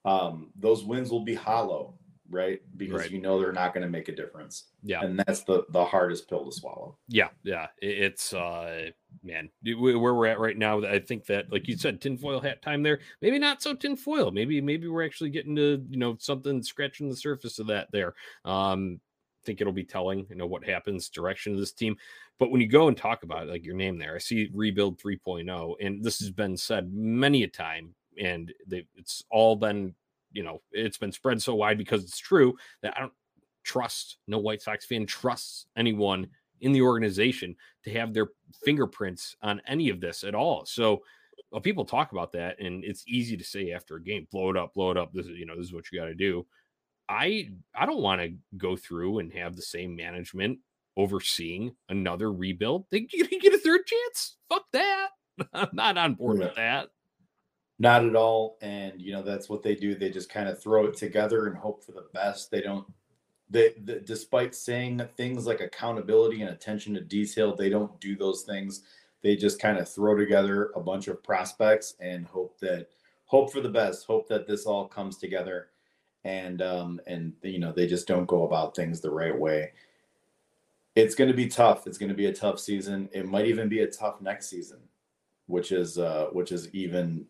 um, 0.05 0.51
those 0.55 0.83
wins 0.83 1.11
will 1.11 1.23
be 1.23 1.35
hollow 1.35 1.93
right? 2.33 2.59
Because 2.75 3.01
right. 3.01 3.11
you 3.11 3.21
know 3.21 3.39
they're 3.39 3.53
not 3.53 3.73
going 3.73 3.83
to 3.83 3.89
make 3.89 4.09
a 4.09 4.15
difference. 4.15 4.65
Yeah, 4.83 5.03
and 5.03 5.19
that's 5.19 5.43
the 5.43 5.63
the 5.69 5.85
hardest 5.85 6.27
pill 6.27 6.45
to 6.45 6.51
swallow. 6.51 6.97
Yeah, 7.07 7.29
yeah, 7.43 7.67
it's 7.81 8.33
uh, 8.33 8.89
man, 9.23 9.49
where 9.63 9.97
we're 9.97 10.27
at 10.27 10.39
right 10.39 10.57
now. 10.57 10.83
I 10.83 10.99
think 10.99 11.25
that, 11.27 11.51
like 11.51 11.67
you 11.67 11.77
said, 11.77 12.01
tinfoil 12.01 12.41
hat 12.41 12.61
time 12.61 12.83
there. 12.83 12.99
Maybe 13.21 13.39
not 13.39 13.61
so 13.61 13.73
tinfoil. 13.73 14.31
Maybe 14.31 14.59
maybe 14.59 14.87
we're 14.87 15.05
actually 15.05 15.29
getting 15.29 15.55
to 15.55 15.85
you 15.89 15.97
know 15.97 16.17
something 16.19 16.61
scratching 16.63 17.09
the 17.09 17.15
surface 17.15 17.59
of 17.59 17.67
that 17.67 17.89
there. 17.91 18.15
Um, 18.43 18.99
I 19.43 19.45
think 19.45 19.59
it'll 19.59 19.73
be 19.73 19.83
telling, 19.83 20.25
you 20.29 20.37
know, 20.37 20.47
what 20.47 20.63
happens 20.63 21.09
direction 21.09 21.53
of 21.53 21.59
this 21.59 21.73
team. 21.73 21.97
But 22.39 22.49
when 22.49 22.61
you 22.61 22.67
go 22.67 22.87
and 22.87 22.95
talk 22.95 23.23
about 23.23 23.43
it, 23.43 23.49
like 23.49 23.65
your 23.65 23.75
name 23.75 23.97
there, 23.97 24.15
I 24.15 24.19
see 24.19 24.49
rebuild 24.53 24.99
3.0, 24.99 25.75
and 25.81 26.03
this 26.03 26.19
has 26.19 26.31
been 26.31 26.55
said 26.55 26.93
many 26.93 27.43
a 27.43 27.47
time, 27.47 27.93
and 28.21 28.53
they, 28.65 28.87
it's 28.95 29.23
all 29.29 29.55
been 29.55 29.95
you 30.33 30.43
know, 30.43 30.61
it's 30.71 30.97
been 30.97 31.11
spread 31.11 31.41
so 31.41 31.55
wide 31.55 31.77
because 31.77 32.03
it's 32.03 32.19
true 32.19 32.55
that 32.81 32.93
I 32.97 33.01
don't 33.01 33.13
trust 33.63 34.17
no 34.27 34.37
White 34.39 34.61
Sox 34.61 34.85
fan 34.85 35.05
trusts 35.05 35.67
anyone 35.77 36.27
in 36.61 36.71
the 36.71 36.81
organization 36.81 37.55
to 37.83 37.91
have 37.91 38.13
their 38.13 38.29
fingerprints 38.63 39.35
on 39.41 39.61
any 39.67 39.89
of 39.89 39.99
this 39.99 40.23
at 40.23 40.35
all. 40.35 40.65
So 40.65 41.03
well, 41.51 41.61
people 41.61 41.85
talk 41.85 42.11
about 42.11 42.31
that, 42.31 42.59
and 42.59 42.83
it's 42.83 43.03
easy 43.07 43.37
to 43.37 43.43
say 43.43 43.71
after 43.71 43.95
a 43.95 44.03
game, 44.03 44.27
blow 44.31 44.49
it 44.49 44.57
up, 44.57 44.73
blow 44.73 44.91
it 44.91 44.97
up. 44.97 45.13
This 45.13 45.27
is 45.27 45.37
you 45.37 45.45
know, 45.45 45.55
this 45.55 45.67
is 45.67 45.73
what 45.73 45.85
you 45.91 45.99
got 45.99 46.05
to 46.05 46.15
do. 46.15 46.45
I 47.07 47.49
I 47.75 47.85
don't 47.85 48.01
want 48.01 48.21
to 48.21 48.33
go 48.57 48.75
through 48.75 49.19
and 49.19 49.31
have 49.33 49.55
the 49.55 49.61
same 49.61 49.95
management 49.95 50.59
overseeing 50.97 51.75
another 51.89 52.31
rebuild. 52.31 52.85
They 52.91 53.07
you 53.11 53.27
get 53.27 53.53
a 53.53 53.59
third 53.59 53.81
chance. 53.85 54.37
Fuck 54.49 54.65
that. 54.73 55.09
I'm 55.53 55.69
not 55.73 55.97
on 55.97 56.15
board 56.15 56.39
yeah. 56.39 56.45
with 56.45 56.55
that. 56.55 56.89
Not 57.83 58.05
at 58.05 58.15
all. 58.15 58.57
And 58.61 59.01
you 59.01 59.11
know, 59.11 59.21
that's 59.21 59.49
what 59.49 59.61
they 59.61 59.75
do. 59.75 59.93
They 59.93 60.09
just 60.09 60.29
kind 60.29 60.47
of 60.47 60.57
throw 60.57 60.85
it 60.85 60.95
together 60.95 61.47
and 61.47 61.57
hope 61.57 61.83
for 61.83 61.91
the 61.91 62.05
best. 62.13 62.49
They 62.49 62.61
don't 62.61 62.85
they, 63.49 63.73
despite 64.05 64.55
saying 64.55 65.01
things 65.17 65.45
like 65.45 65.59
accountability 65.59 66.41
and 66.41 66.51
attention 66.51 66.93
to 66.93 67.01
detail, 67.01 67.53
they 67.53 67.69
don't 67.69 67.99
do 67.99 68.15
those 68.15 68.43
things. 68.43 68.83
They 69.21 69.35
just 69.35 69.59
kind 69.59 69.77
of 69.77 69.89
throw 69.89 70.17
together 70.17 70.71
a 70.77 70.79
bunch 70.79 71.09
of 71.09 71.21
prospects 71.23 71.95
and 71.99 72.25
hope 72.25 72.57
that 72.61 72.87
hope 73.25 73.51
for 73.51 73.59
the 73.59 73.67
best, 73.67 74.07
hope 74.07 74.29
that 74.29 74.47
this 74.47 74.65
all 74.65 74.87
comes 74.87 75.17
together, 75.17 75.67
and 76.23 76.61
um, 76.61 77.01
and 77.05 77.33
you 77.41 77.59
know 77.59 77.73
they 77.73 77.85
just 77.85 78.07
don't 78.07 78.27
go 78.27 78.45
about 78.45 78.77
things 78.77 79.01
the 79.01 79.11
right 79.11 79.37
way. 79.37 79.73
It's 80.95 81.15
going 81.15 81.29
to 81.29 81.35
be 81.35 81.47
tough. 81.47 81.85
It's 81.85 81.97
going 81.97 82.15
to 82.15 82.15
be 82.15 82.27
a 82.27 82.33
tough 82.33 82.61
season. 82.61 83.09
It 83.11 83.27
might 83.27 83.47
even 83.47 83.67
be 83.67 83.81
a 83.81 83.87
tough 83.87 84.21
next 84.21 84.49
season, 84.49 84.79
which 85.47 85.73
is 85.73 85.97
uh, 85.97 86.27
which 86.31 86.53
is 86.53 86.73
even 86.73 87.25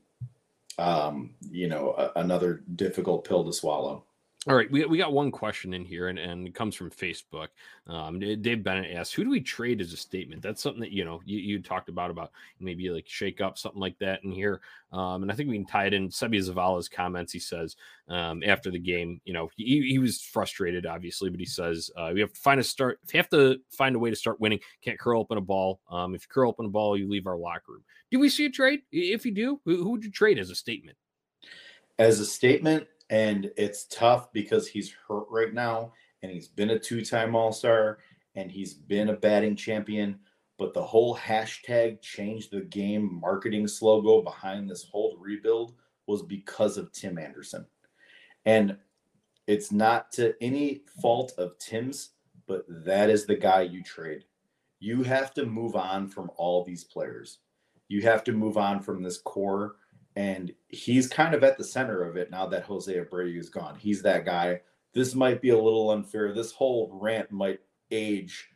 um, 0.77 1.35
you 1.49 1.67
know 1.67 1.93
a, 1.97 2.19
another 2.19 2.63
difficult 2.75 3.27
pill 3.27 3.45
to 3.45 3.53
swallow. 3.53 4.05
All 4.45 4.55
right, 4.55 4.69
we, 4.69 4.83
we 4.83 4.97
got 4.97 5.13
one 5.13 5.31
question 5.31 5.73
in 5.73 5.85
here, 5.85 6.09
and, 6.09 6.19
and 6.19 6.45
it 6.45 6.53
comes 6.53 6.75
from 6.75 6.91
Facebook. 6.91 7.47
Um, 7.87 8.19
Dave 8.19 8.61
Bennett 8.61 8.93
asks, 8.93 9.13
"Who 9.13 9.23
do 9.23 9.29
we 9.29 9.39
trade 9.39 9.79
as 9.79 9.93
a 9.93 9.97
statement?" 9.97 10.41
That's 10.41 10.61
something 10.61 10.81
that 10.81 10.91
you 10.91 11.05
know 11.05 11.21
you, 11.23 11.39
you 11.39 11.61
talked 11.61 11.87
about 11.87 12.11
about 12.11 12.31
maybe 12.59 12.89
like 12.89 13.07
shake 13.07 13.39
up 13.39 13.57
something 13.57 13.79
like 13.79 13.97
that 13.99 14.21
in 14.25 14.33
here, 14.33 14.59
um, 14.91 15.21
and 15.21 15.31
I 15.31 15.35
think 15.35 15.49
we 15.49 15.55
can 15.55 15.65
tie 15.65 15.85
it 15.85 15.93
in. 15.93 16.09
Seby 16.09 16.45
Zavala's 16.45 16.89
comments. 16.89 17.31
He 17.31 17.39
says 17.39 17.77
um, 18.09 18.43
after 18.45 18.69
the 18.69 18.79
game, 18.79 19.21
you 19.23 19.31
know, 19.31 19.49
he, 19.55 19.81
he 19.87 19.97
was 19.97 20.19
frustrated, 20.19 20.85
obviously, 20.85 21.29
but 21.29 21.39
he 21.39 21.45
says 21.45 21.89
uh, 21.95 22.11
we 22.13 22.19
have 22.19 22.33
to 22.33 22.39
find 22.41 22.59
a 22.59 22.63
start. 22.65 22.99
You 23.13 23.19
have 23.19 23.29
to 23.29 23.59
find 23.71 23.95
a 23.95 23.99
way 23.99 24.09
to 24.09 24.15
start 24.15 24.41
winning, 24.41 24.59
can't 24.81 24.99
curl 24.99 25.21
open 25.21 25.37
a 25.37 25.41
ball. 25.41 25.79
Um, 25.89 26.15
if 26.15 26.23
you 26.23 26.27
curl 26.29 26.49
open 26.49 26.65
a 26.65 26.69
ball, 26.69 26.97
you 26.97 27.07
leave 27.07 27.27
our 27.27 27.37
locker 27.37 27.71
room. 27.71 27.83
Do 28.11 28.19
we 28.19 28.27
see 28.27 28.45
a 28.45 28.49
trade? 28.49 28.81
If 28.91 29.25
you 29.25 29.31
do, 29.31 29.61
who, 29.63 29.81
who 29.83 29.91
would 29.91 30.03
you 30.03 30.11
trade 30.11 30.37
as 30.37 30.49
a 30.49 30.55
statement? 30.55 30.97
As 31.97 32.19
a 32.19 32.25
statement, 32.25 32.87
and 33.09 33.51
it's 33.57 33.85
tough 33.85 34.31
because 34.33 34.67
he's 34.67 34.95
hurt 35.07 35.25
right 35.29 35.53
now 35.53 35.91
and 36.21 36.31
he's 36.31 36.47
been 36.47 36.71
a 36.71 36.79
two-time 36.79 37.35
all-star 37.35 37.99
and 38.35 38.51
he's 38.51 38.73
been 38.73 39.09
a 39.09 39.13
batting 39.15 39.55
champion 39.55 40.17
but 40.57 40.73
the 40.73 40.83
whole 40.83 41.15
hashtag 41.17 42.01
change 42.01 42.49
the 42.49 42.61
game 42.61 43.19
marketing 43.19 43.67
slogan 43.67 44.23
behind 44.23 44.69
this 44.69 44.83
whole 44.83 45.17
rebuild 45.19 45.73
was 46.07 46.21
because 46.21 46.77
of 46.77 46.91
tim 46.91 47.17
anderson. 47.17 47.65
And 48.45 48.77
it's 49.47 49.71
not 49.71 50.11
to 50.13 50.33
any 50.41 50.81
fault 51.01 51.33
of 51.37 51.57
tim's 51.57 52.11
but 52.47 52.65
that 52.67 53.09
is 53.09 53.25
the 53.25 53.35
guy 53.35 53.61
you 53.61 53.81
trade. 53.83 54.25
You 54.79 55.03
have 55.03 55.33
to 55.35 55.45
move 55.45 55.75
on 55.75 56.07
from 56.09 56.29
all 56.35 56.63
these 56.63 56.83
players. 56.83 57.39
You 57.87 58.01
have 58.01 58.23
to 58.25 58.33
move 58.33 58.57
on 58.57 58.81
from 58.81 59.01
this 59.01 59.17
core 59.19 59.75
and 60.15 60.53
he's 60.67 61.07
kind 61.07 61.33
of 61.33 61.43
at 61.43 61.57
the 61.57 61.63
center 61.63 62.03
of 62.03 62.17
it 62.17 62.29
now 62.29 62.45
that 62.47 62.63
Jose 62.63 62.93
Abreu 62.93 63.37
is 63.37 63.49
gone. 63.49 63.75
He's 63.75 64.01
that 64.03 64.25
guy. 64.25 64.61
This 64.93 65.15
might 65.15 65.41
be 65.41 65.49
a 65.49 65.59
little 65.59 65.91
unfair. 65.91 66.33
This 66.33 66.51
whole 66.51 66.89
rant 66.93 67.31
might 67.31 67.59
age 67.89 68.49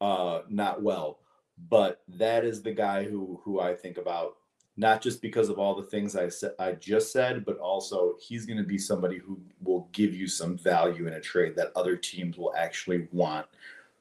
uh, 0.00 0.40
not 0.48 0.82
well, 0.82 1.20
but 1.68 2.02
that 2.08 2.44
is 2.44 2.62
the 2.62 2.72
guy 2.72 3.04
who 3.04 3.40
who 3.44 3.60
I 3.60 3.74
think 3.74 3.98
about 3.98 4.36
not 4.78 5.02
just 5.02 5.20
because 5.20 5.50
of 5.50 5.58
all 5.58 5.74
the 5.74 5.82
things 5.82 6.16
I 6.16 6.28
said 6.28 6.52
I 6.58 6.72
just 6.72 7.12
said, 7.12 7.44
but 7.44 7.58
also 7.58 8.14
he's 8.20 8.46
going 8.46 8.56
to 8.58 8.64
be 8.64 8.78
somebody 8.78 9.18
who 9.18 9.38
will 9.62 9.88
give 9.92 10.14
you 10.14 10.26
some 10.26 10.56
value 10.56 11.06
in 11.06 11.14
a 11.14 11.20
trade 11.20 11.56
that 11.56 11.72
other 11.76 11.96
teams 11.96 12.38
will 12.38 12.54
actually 12.56 13.06
want 13.12 13.46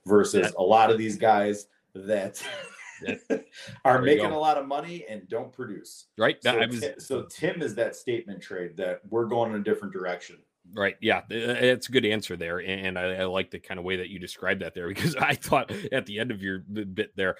versus 0.06 0.54
a 0.58 0.64
lot 0.64 0.90
of 0.90 0.98
these 0.98 1.18
guys 1.18 1.68
that 1.94 2.42
are 3.86 4.02
making 4.02 4.32
a 4.32 4.38
lot 4.38 4.58
of 4.58 4.68
money 4.68 5.06
and 5.10 5.28
don't 5.30 5.52
produce. 5.52 6.08
Right. 6.18 6.38
So, 6.42 6.58
was, 6.58 6.80
Tim, 6.80 7.00
so 7.00 7.24
Tim 7.24 7.62
is 7.62 7.76
that 7.76 7.96
statement 7.96 8.42
trade 8.42 8.78
that 8.78 9.02
we're 9.10 9.26
going 9.26 9.54
in 9.54 9.60
a 9.60 9.64
different 9.64 9.94
direction. 9.94 10.38
Right. 10.74 10.96
Yeah. 11.02 11.22
It's 11.30 11.88
uh, 11.88 11.92
a 11.92 11.94
good 11.94 12.06
answer 12.06 12.38
there. 12.38 12.60
And 12.60 12.98
I, 12.98 13.14
I 13.14 13.24
like 13.26 13.52
the 13.52 13.60
kind 13.60 13.80
of 13.80 13.86
way 13.86 13.98
that 13.98 14.10
you 14.10 14.20
described 14.20 14.62
that 14.62 14.74
there 14.74 14.88
because 14.90 15.16
I 15.16 15.36
thought 15.36 15.72
at 15.92 16.06
the 16.06 16.20
end 16.20 16.32
of 16.32 16.42
your 16.42 16.60
bit 16.60 17.16
there, 17.16 17.36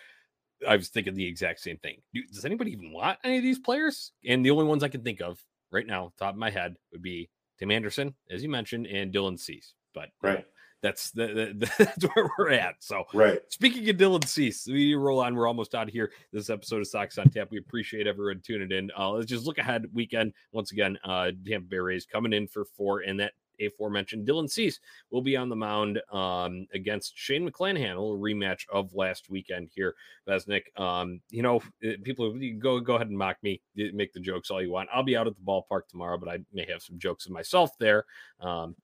I 0.68 0.78
was 0.78 0.90
thinking 0.90 1.16
the 1.16 1.26
exact 1.26 1.60
same 1.60 1.78
thing. 1.78 1.98
Does 2.32 2.46
anybody 2.46 2.72
even 2.72 2.94
want 2.94 3.18
any 3.24 3.38
of 3.38 3.44
these 3.44 3.60
players? 3.60 4.12
And 4.26 4.46
the 4.46 4.52
only 4.52 4.66
ones 4.66 4.84
I 4.84 4.90
can 4.90 5.04
think 5.04 5.22
of 5.22 5.40
right 5.72 5.88
now, 5.88 6.14
top 6.20 6.34
of 6.34 6.40
my 6.40 6.52
head, 6.52 6.76
would 6.92 7.02
be 7.02 7.30
Tim 7.58 7.72
Anderson, 7.72 8.14
as 8.30 8.44
you 8.44 8.50
mentioned, 8.50 8.86
and 8.86 9.12
Dylan 9.12 9.40
Cease. 9.40 9.74
But 9.94 10.10
right 10.22 10.46
that's 10.82 11.12
the, 11.12 11.54
the, 11.58 11.72
that's 11.78 12.04
where 12.14 12.30
we're 12.38 12.52
at. 12.52 12.76
So, 12.80 13.06
right. 13.14 13.40
Speaking 13.50 13.88
of 13.90 13.98
Dylan 13.98 14.28
Cease, 14.28 14.68
we 14.68 14.96
roll 14.96 15.22
on. 15.22 15.36
We're 15.36 15.48
almost 15.48 15.76
out 15.76 15.88
of 15.88 15.94
here. 15.94 16.12
This 16.32 16.50
episode 16.50 16.82
of 16.82 16.88
Sox 16.88 17.18
on 17.18 17.30
Tap. 17.30 17.50
We 17.52 17.60
appreciate 17.60 18.08
everyone 18.08 18.42
tuning 18.42 18.72
in. 18.72 18.92
Uh, 18.98 19.12
let's 19.12 19.28
just 19.28 19.46
look 19.46 19.58
ahead. 19.58 19.86
Weekend 19.94 20.34
once 20.52 20.72
again. 20.72 20.98
Uh, 21.04 21.32
Tampa 21.46 21.68
Bay 21.68 21.78
Rays 21.78 22.06
coming 22.06 22.34
in 22.34 22.48
for 22.48 22.66
four, 22.66 23.02
and 23.02 23.20
that 23.20 23.34
aforementioned 23.66 24.28
Dylan 24.28 24.50
Cease 24.50 24.80
will 25.12 25.22
be 25.22 25.38
on 25.38 25.50
the 25.50 25.56
mound 25.56 26.02
um, 26.12 26.68
against 26.74 27.14
Shane 27.16 27.50
McClanahan, 27.50 27.96
a 27.96 28.02
little 28.02 28.18
rematch 28.18 28.66
of 28.72 28.94
last 28.94 29.30
weekend 29.30 29.70
here. 29.74 29.96
Vesnick, 30.28 30.78
um, 30.80 31.22
you 31.30 31.42
know, 31.42 31.62
eh, 31.84 31.96
people 32.04 32.34
go 32.60 32.80
go 32.80 32.96
ahead 32.96 33.10
and 33.10 33.18
mock 33.18 33.38
me, 33.44 33.62
make 33.76 34.14
the 34.14 34.20
jokes 34.20 34.50
all 34.50 34.62
you 34.62 34.72
want. 34.72 34.90
I'll 34.94 35.04
be 35.04 35.18
out 35.18 35.28
at 35.28 35.36
the 35.36 35.44
ballpark 35.44 35.88
tomorrow, 35.88 36.18
but 36.18 36.30
I 36.30 36.40
may 36.54 36.66
have 36.72 36.82
some 36.82 36.98
jokes 37.00 37.26
of 37.26 37.32
myself 37.32 37.78
there. 37.80 38.06
Um, 38.40 38.76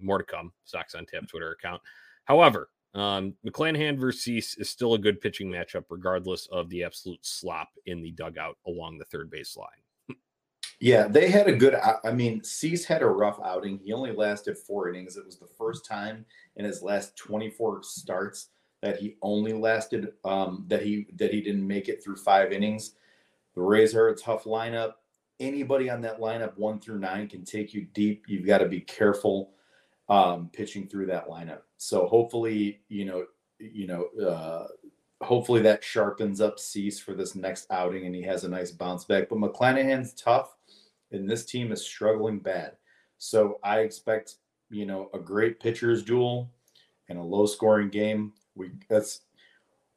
more 0.00 0.18
to 0.18 0.24
come. 0.24 0.52
Sox 0.64 0.94
on 0.94 1.06
Tap 1.06 1.26
Twitter 1.28 1.52
account. 1.52 1.80
However, 2.24 2.70
um, 2.94 3.34
McClanahan 3.46 3.98
versus 3.98 4.22
Cease 4.22 4.56
is 4.56 4.68
still 4.68 4.94
a 4.94 4.98
good 4.98 5.20
pitching 5.20 5.50
matchup, 5.50 5.84
regardless 5.90 6.46
of 6.50 6.68
the 6.70 6.82
absolute 6.82 7.24
slop 7.24 7.68
in 7.86 8.02
the 8.02 8.10
dugout 8.12 8.58
along 8.66 8.98
the 8.98 9.04
third 9.04 9.30
base 9.30 9.56
line. 9.56 10.16
yeah, 10.80 11.06
they 11.06 11.30
had 11.30 11.46
a 11.46 11.54
good. 11.54 11.76
I 12.04 12.10
mean, 12.10 12.42
Cease 12.42 12.84
had 12.84 13.02
a 13.02 13.06
rough 13.06 13.38
outing. 13.44 13.78
He 13.84 13.92
only 13.92 14.12
lasted 14.12 14.58
four 14.58 14.88
innings. 14.88 15.16
It 15.16 15.24
was 15.24 15.38
the 15.38 15.46
first 15.46 15.86
time 15.86 16.24
in 16.56 16.64
his 16.64 16.82
last 16.82 17.16
24 17.16 17.82
starts 17.84 18.48
that 18.82 18.98
he 18.98 19.16
only 19.22 19.52
lasted 19.52 20.12
um, 20.24 20.64
that 20.68 20.82
he 20.82 21.06
that 21.16 21.32
he 21.32 21.40
didn't 21.40 21.66
make 21.66 21.88
it 21.88 22.02
through 22.02 22.16
five 22.16 22.52
innings. 22.52 22.94
The 23.54 23.62
Rays 23.62 23.94
are 23.94 24.08
a 24.08 24.16
tough 24.16 24.44
lineup. 24.44 24.94
Anybody 25.38 25.88
on 25.88 26.00
that 26.02 26.20
lineup, 26.20 26.56
one 26.58 26.80
through 26.80 26.98
nine, 26.98 27.28
can 27.28 27.44
take 27.44 27.72
you 27.72 27.86
deep. 27.94 28.24
You've 28.26 28.46
got 28.46 28.58
to 28.58 28.68
be 28.68 28.80
careful 28.80 29.52
um, 30.10 30.50
pitching 30.52 30.88
through 30.88 31.06
that 31.06 31.28
lineup. 31.28 31.60
So 31.78 32.06
hopefully, 32.06 32.80
you 32.88 33.04
know, 33.06 33.24
you 33.58 33.86
know, 33.86 34.08
uh, 34.20 34.66
hopefully 35.22 35.62
that 35.62 35.84
sharpens 35.84 36.40
up 36.40 36.58
Cease 36.58 36.98
for 36.98 37.14
this 37.14 37.34
next 37.34 37.70
outing 37.70 38.06
and 38.06 38.14
he 38.14 38.22
has 38.22 38.44
a 38.44 38.48
nice 38.48 38.72
bounce 38.72 39.04
back. 39.04 39.28
But 39.28 39.38
McClanahan's 39.38 40.12
tough, 40.14 40.56
and 41.12 41.30
this 41.30 41.44
team 41.44 41.72
is 41.72 41.86
struggling 41.86 42.40
bad. 42.40 42.72
So 43.18 43.60
I 43.62 43.80
expect, 43.80 44.36
you 44.68 44.84
know, 44.84 45.10
a 45.14 45.18
great 45.18 45.60
pitcher's 45.60 46.02
duel 46.02 46.50
and 47.08 47.18
a 47.18 47.22
low 47.22 47.46
scoring 47.46 47.88
game. 47.88 48.32
We 48.56 48.72
that's 48.88 49.22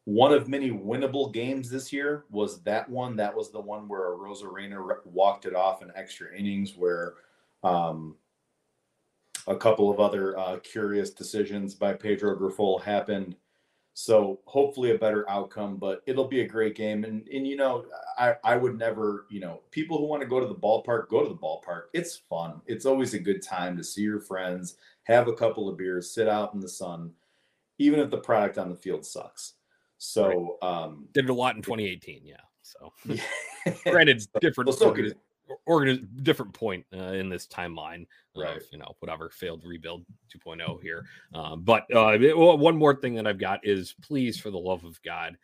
one 0.06 0.34
of 0.34 0.50
many 0.50 0.70
winnable 0.70 1.34
games 1.34 1.70
this 1.70 1.94
year 1.94 2.26
was 2.30 2.62
that 2.64 2.90
one. 2.90 3.16
That 3.16 3.36
was 3.36 3.52
the 3.52 3.62
one 3.62 3.88
where 3.88 4.12
Arozarena 4.12 4.98
walked 5.06 5.46
it 5.46 5.56
off 5.56 5.82
in 5.82 5.92
extra 5.96 6.36
innings 6.36 6.76
where 6.76 7.14
um, 7.64 8.16
a 9.48 9.56
couple 9.56 9.90
of 9.90 10.00
other 10.00 10.38
uh, 10.38 10.60
curious 10.60 11.12
decisions 11.12 11.74
by 11.76 11.94
Pedro 11.94 12.36
Grifol 12.38 12.82
happened. 12.82 13.36
So 13.96 14.40
hopefully 14.46 14.92
a 14.92 14.98
better 14.98 15.30
outcome, 15.30 15.78
but 15.78 16.02
it'll 16.08 16.28
be 16.28 16.42
a 16.42 16.48
great 16.48 16.76
game. 16.76 17.04
And 17.04 17.28
and 17.28 17.48
you 17.48 17.56
know, 17.56 17.86
I, 18.18 18.36
I 18.44 18.58
would 18.58 18.78
never, 18.78 19.28
you 19.30 19.40
know, 19.40 19.62
people 19.70 20.00
who 20.00 20.06
want 20.06 20.22
to 20.24 20.28
go 20.28 20.40
to 20.40 20.48
the 20.48 20.56
ballpark, 20.56 21.10
go 21.10 21.22
to 21.22 21.30
the 21.30 21.36
ballpark. 21.36 21.84
It's 21.94 22.18
fun. 22.30 22.62
It's 22.66 22.86
always 22.86 23.14
a 23.14 23.20
good 23.20 23.44
time 23.44 23.78
to 23.78 23.84
see 23.84 24.02
your 24.02 24.20
friends, 24.20 24.78
have 25.04 25.28
a 25.28 25.34
couple 25.34 25.70
of 25.70 25.78
beers, 25.78 26.10
sit 26.10 26.28
out 26.28 26.56
in 26.56 26.60
the 26.60 26.70
sun, 26.70 27.12
even 27.78 28.00
if 28.00 28.10
the 28.10 28.18
product 28.18 28.58
on 28.58 28.70
the 28.70 28.76
field 28.76 29.06
sucks. 29.06 29.54
So 30.00 30.58
right. 30.62 30.70
um 30.70 31.08
did 31.14 31.26
it 31.26 31.30
a 31.30 31.34
lot 31.34 31.56
in 31.56 31.62
2018, 31.62 32.22
yeah. 32.26 32.38
So 32.64 32.94
granted, 33.84 34.26
different 34.42 34.70
well, 34.70 34.78
so 34.78 34.96
organi- 35.68 36.08
different 36.24 36.54
point 36.54 36.86
uh, 36.94 37.14
in 37.14 37.30
this 37.30 37.48
timeline 37.48 38.06
right. 38.36 38.58
of 38.58 38.64
you 38.72 38.78
know 38.78 38.96
whatever 39.00 39.30
failed 39.30 39.64
rebuild 39.66 40.06
2.0 40.36 40.82
here. 40.82 41.06
Um, 41.34 41.62
but 41.64 41.84
uh, 41.94 42.18
one 42.18 42.78
more 42.78 42.96
thing 42.96 43.16
that 43.16 43.28
i've 43.28 43.40
got 43.40 43.60
is 43.64 43.94
please 44.02 44.40
for 44.40 44.52
the 44.52 44.58
love 44.58 44.84
of 44.84 45.02
god 45.04 45.38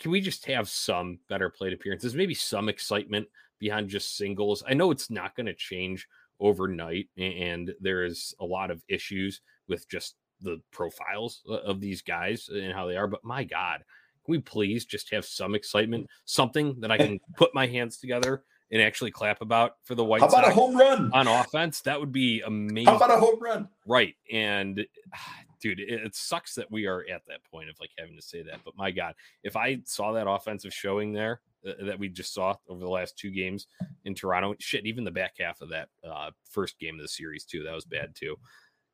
can 0.00 0.10
we 0.10 0.20
just 0.20 0.46
have 0.46 0.68
some 0.68 1.18
better 1.28 1.50
plate 1.50 1.74
appearances? 1.74 2.14
Maybe 2.14 2.32
some 2.32 2.70
excitement 2.70 3.28
behind 3.58 3.90
just 3.90 4.16
singles. 4.16 4.64
I 4.66 4.72
know 4.72 4.90
it's 4.90 5.10
not 5.10 5.36
going 5.36 5.46
to 5.46 5.54
change 5.54 6.08
overnight 6.40 7.08
and 7.18 7.70
there 7.80 8.02
is 8.04 8.34
a 8.40 8.44
lot 8.44 8.70
of 8.70 8.82
issues 8.88 9.42
with 9.68 9.86
just 9.88 10.16
the 10.40 10.58
profiles 10.72 11.42
of 11.46 11.80
these 11.80 12.00
guys 12.00 12.48
and 12.48 12.72
how 12.72 12.86
they 12.86 12.96
are 12.96 13.06
but 13.06 13.22
my 13.22 13.44
god 13.44 13.84
can 14.24 14.32
we 14.32 14.38
please 14.38 14.86
just 14.86 15.10
have 15.10 15.22
some 15.22 15.54
excitement 15.54 16.06
something 16.24 16.74
that 16.80 16.90
i 16.90 16.96
can 16.96 17.20
put 17.36 17.54
my 17.54 17.66
hands 17.66 17.98
together 17.98 18.42
and 18.70 18.80
actually 18.80 19.10
clap 19.10 19.40
about 19.40 19.74
for 19.84 19.94
the 19.94 20.04
White 20.04 20.20
How 20.20 20.28
about 20.28 20.44
Sox 20.44 20.48
a 20.48 20.54
home 20.54 20.76
run 20.76 21.10
on 21.12 21.26
offense? 21.26 21.80
That 21.82 21.98
would 21.98 22.12
be 22.12 22.40
amazing. 22.42 22.86
How 22.86 22.96
about 22.96 23.10
a 23.10 23.20
home 23.20 23.40
run? 23.40 23.68
Right. 23.86 24.14
And 24.32 24.86
dude, 25.60 25.80
it, 25.80 26.02
it, 26.04 26.14
sucks 26.14 26.54
that 26.54 26.70
we 26.70 26.86
are 26.86 27.04
at 27.12 27.22
that 27.28 27.44
point 27.50 27.68
of 27.68 27.76
like 27.80 27.90
having 27.98 28.16
to 28.16 28.22
say 28.22 28.42
that. 28.42 28.60
But 28.64 28.76
my 28.76 28.90
God, 28.90 29.14
if 29.42 29.56
I 29.56 29.80
saw 29.84 30.12
that 30.12 30.28
offensive 30.28 30.72
showing 30.72 31.12
there 31.12 31.40
uh, 31.66 31.84
that 31.84 31.98
we 31.98 32.08
just 32.08 32.32
saw 32.32 32.54
over 32.68 32.80
the 32.80 32.88
last 32.88 33.18
two 33.18 33.30
games 33.30 33.66
in 34.04 34.14
Toronto, 34.14 34.54
shit, 34.58 34.86
even 34.86 35.04
the 35.04 35.10
back 35.10 35.34
half 35.38 35.60
of 35.60 35.70
that 35.70 35.88
uh, 36.08 36.30
first 36.50 36.78
game 36.78 36.94
of 36.94 37.02
the 37.02 37.08
series 37.08 37.44
too, 37.44 37.64
that 37.64 37.74
was 37.74 37.84
bad 37.84 38.14
too. 38.14 38.36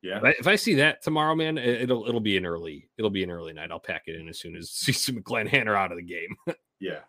Yeah. 0.01 0.17
If 0.17 0.23
I, 0.23 0.29
if 0.29 0.47
I 0.47 0.55
see 0.55 0.75
that 0.75 1.01
tomorrow, 1.01 1.35
man, 1.35 1.57
it, 1.57 1.89
will 1.89 2.07
it'll 2.07 2.19
be 2.19 2.37
an 2.37 2.45
early 2.45 2.89
it'll 2.97 3.11
be 3.11 3.23
an 3.23 3.31
early 3.31 3.53
night. 3.53 3.71
I'll 3.71 3.79
pack 3.79 4.03
it 4.07 4.15
in 4.15 4.27
as 4.27 4.39
soon 4.39 4.55
as 4.55 4.69
CC 4.85 5.17
McClanahan 5.17 5.67
are 5.67 5.75
out 5.75 5.91
of 5.91 5.97
the 5.97 6.03
game. 6.03 6.35
yeah, 6.79 6.99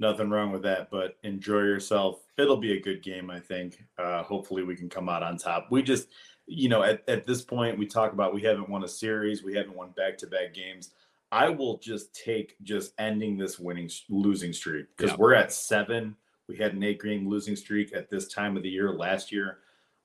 nothing 0.00 0.30
wrong 0.30 0.50
with 0.50 0.62
that. 0.62 0.90
But 0.90 1.16
enjoy 1.22 1.60
yourself. 1.60 2.22
It'll 2.38 2.56
be 2.56 2.72
a 2.72 2.80
good 2.80 3.02
game, 3.02 3.30
I 3.30 3.40
think. 3.40 3.84
Uh, 3.98 4.22
hopefully, 4.22 4.62
we 4.64 4.76
can 4.76 4.88
come 4.88 5.08
out 5.08 5.22
on 5.22 5.36
top. 5.36 5.68
We 5.70 5.82
just, 5.82 6.08
you 6.46 6.68
know, 6.68 6.82
at, 6.82 7.02
at 7.08 7.26
this 7.26 7.42
point, 7.42 7.78
we 7.78 7.86
talk 7.86 8.12
about 8.12 8.34
we 8.34 8.42
haven't 8.42 8.68
won 8.68 8.84
a 8.84 8.88
series, 8.88 9.42
we 9.42 9.54
haven't 9.54 9.76
won 9.76 9.90
back 9.90 10.18
to 10.18 10.26
back 10.26 10.54
games. 10.54 10.90
I 11.32 11.48
will 11.48 11.78
just 11.78 12.14
take 12.14 12.56
just 12.62 12.92
ending 12.98 13.38
this 13.38 13.58
winning 13.58 13.88
losing 14.08 14.52
streak 14.52 14.86
because 14.96 15.12
yeah. 15.12 15.16
we're 15.18 15.34
at 15.34 15.52
seven. 15.52 16.16
We 16.48 16.56
had 16.56 16.74
an 16.74 16.82
eight 16.82 17.00
game 17.00 17.28
losing 17.28 17.54
streak 17.54 17.94
at 17.94 18.10
this 18.10 18.26
time 18.26 18.56
of 18.56 18.64
the 18.64 18.68
year 18.68 18.92
last 18.92 19.30
year. 19.30 19.58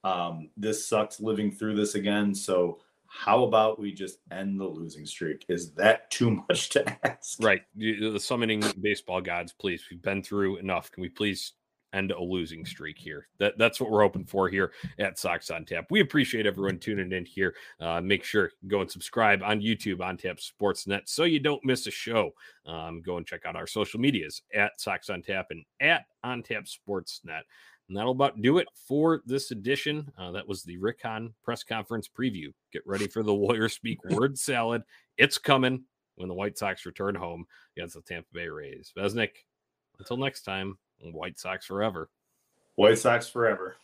Um, 0.04 0.52
this 0.56 0.88
sucks 0.88 1.20
living 1.20 1.52
through 1.52 1.76
this 1.76 1.96
again. 1.96 2.36
So 2.36 2.80
how 3.16 3.44
about 3.44 3.80
we 3.80 3.94
just 3.94 4.20
end 4.32 4.60
the 4.60 4.66
losing 4.66 5.06
streak? 5.06 5.46
Is 5.48 5.72
that 5.74 6.12
too 6.12 6.32
much 6.50 6.70
to 6.70 6.86
ask? 7.08 7.42
Right. 7.42 7.62
The 7.76 8.20
summoning 8.20 8.64
baseball 8.82 9.22
gods, 9.22 9.54
please. 9.54 9.84
We've 9.90 10.02
been 10.02 10.22
through 10.22 10.58
enough. 10.58 10.92
Can 10.92 11.02
we 11.02 11.10
please 11.10 11.54
end 11.94 12.12
a 12.12 12.22
losing 12.22 12.66
streak 12.66 12.98
here? 12.98 13.28
That 13.40 13.58
that's 13.58 13.80
what 13.80 13.90
we're 13.90 14.02
hoping 14.02 14.26
for 14.26 14.50
here 14.50 14.74
at 15.00 15.18
Sox 15.18 15.50
on 15.50 15.64
Tap. 15.66 15.86
We 15.90 16.02
appreciate 16.02 16.46
everyone 16.46 16.78
tuning 16.78 17.14
in 17.14 17.26
here. 17.26 17.56
Uh, 17.80 18.02
make 18.02 18.24
sure 18.24 18.52
go 18.68 18.82
and 18.82 18.92
subscribe 18.92 19.42
on 19.44 19.62
YouTube 19.62 20.02
on 20.02 20.18
Tap 20.18 20.38
Sportsnet 20.38 21.04
so 21.06 21.24
you 21.24 21.40
don't 21.40 21.64
miss 21.64 21.88
a 21.88 21.92
show. 21.92 22.32
Um, 22.66 23.02
go 23.02 23.18
and 23.18 23.26
check 23.26 23.46
out 23.46 23.56
our 23.56 23.68
social 23.68 24.00
medias 24.00 24.42
at 24.54 24.80
Sox 24.80 25.10
on 25.10 25.22
Tap 25.22 25.48
and 25.52 25.64
at 25.80 26.06
On 26.24 26.44
Tap 26.44 26.66
Sportsnet. 26.66 27.44
And 27.88 27.96
that'll 27.96 28.12
about 28.12 28.42
do 28.42 28.58
it 28.58 28.68
for 28.88 29.22
this 29.26 29.52
edition. 29.52 30.12
Uh, 30.18 30.32
that 30.32 30.48
was 30.48 30.64
the 30.64 30.78
Rick 30.78 31.02
Hahn 31.04 31.34
press 31.44 31.64
conference 31.64 32.08
preview. 32.08 32.52
Get 32.74 32.82
ready 32.86 33.08
for 33.08 33.22
the 33.22 33.34
Lawyer 33.34 33.70
Speak 33.70 34.04
word 34.10 34.38
salad. 34.38 34.84
It's 35.18 35.38
coming 35.38 35.84
when 36.16 36.28
the 36.28 36.34
White 36.34 36.58
Sox 36.58 36.86
return 36.86 37.16
home 37.16 37.46
against 37.78 37.96
the 37.96 38.02
Tampa 38.02 38.28
Bay 38.34 38.48
Rays. 38.48 38.92
Vesnick, 38.98 39.32
until 40.00 40.18
next 40.18 40.42
time, 40.42 40.78
White 41.00 41.38
Sox 41.38 41.66
forever. 41.66 42.10
White 42.76 42.98
Sox 42.98 43.28
forever. 43.28 43.76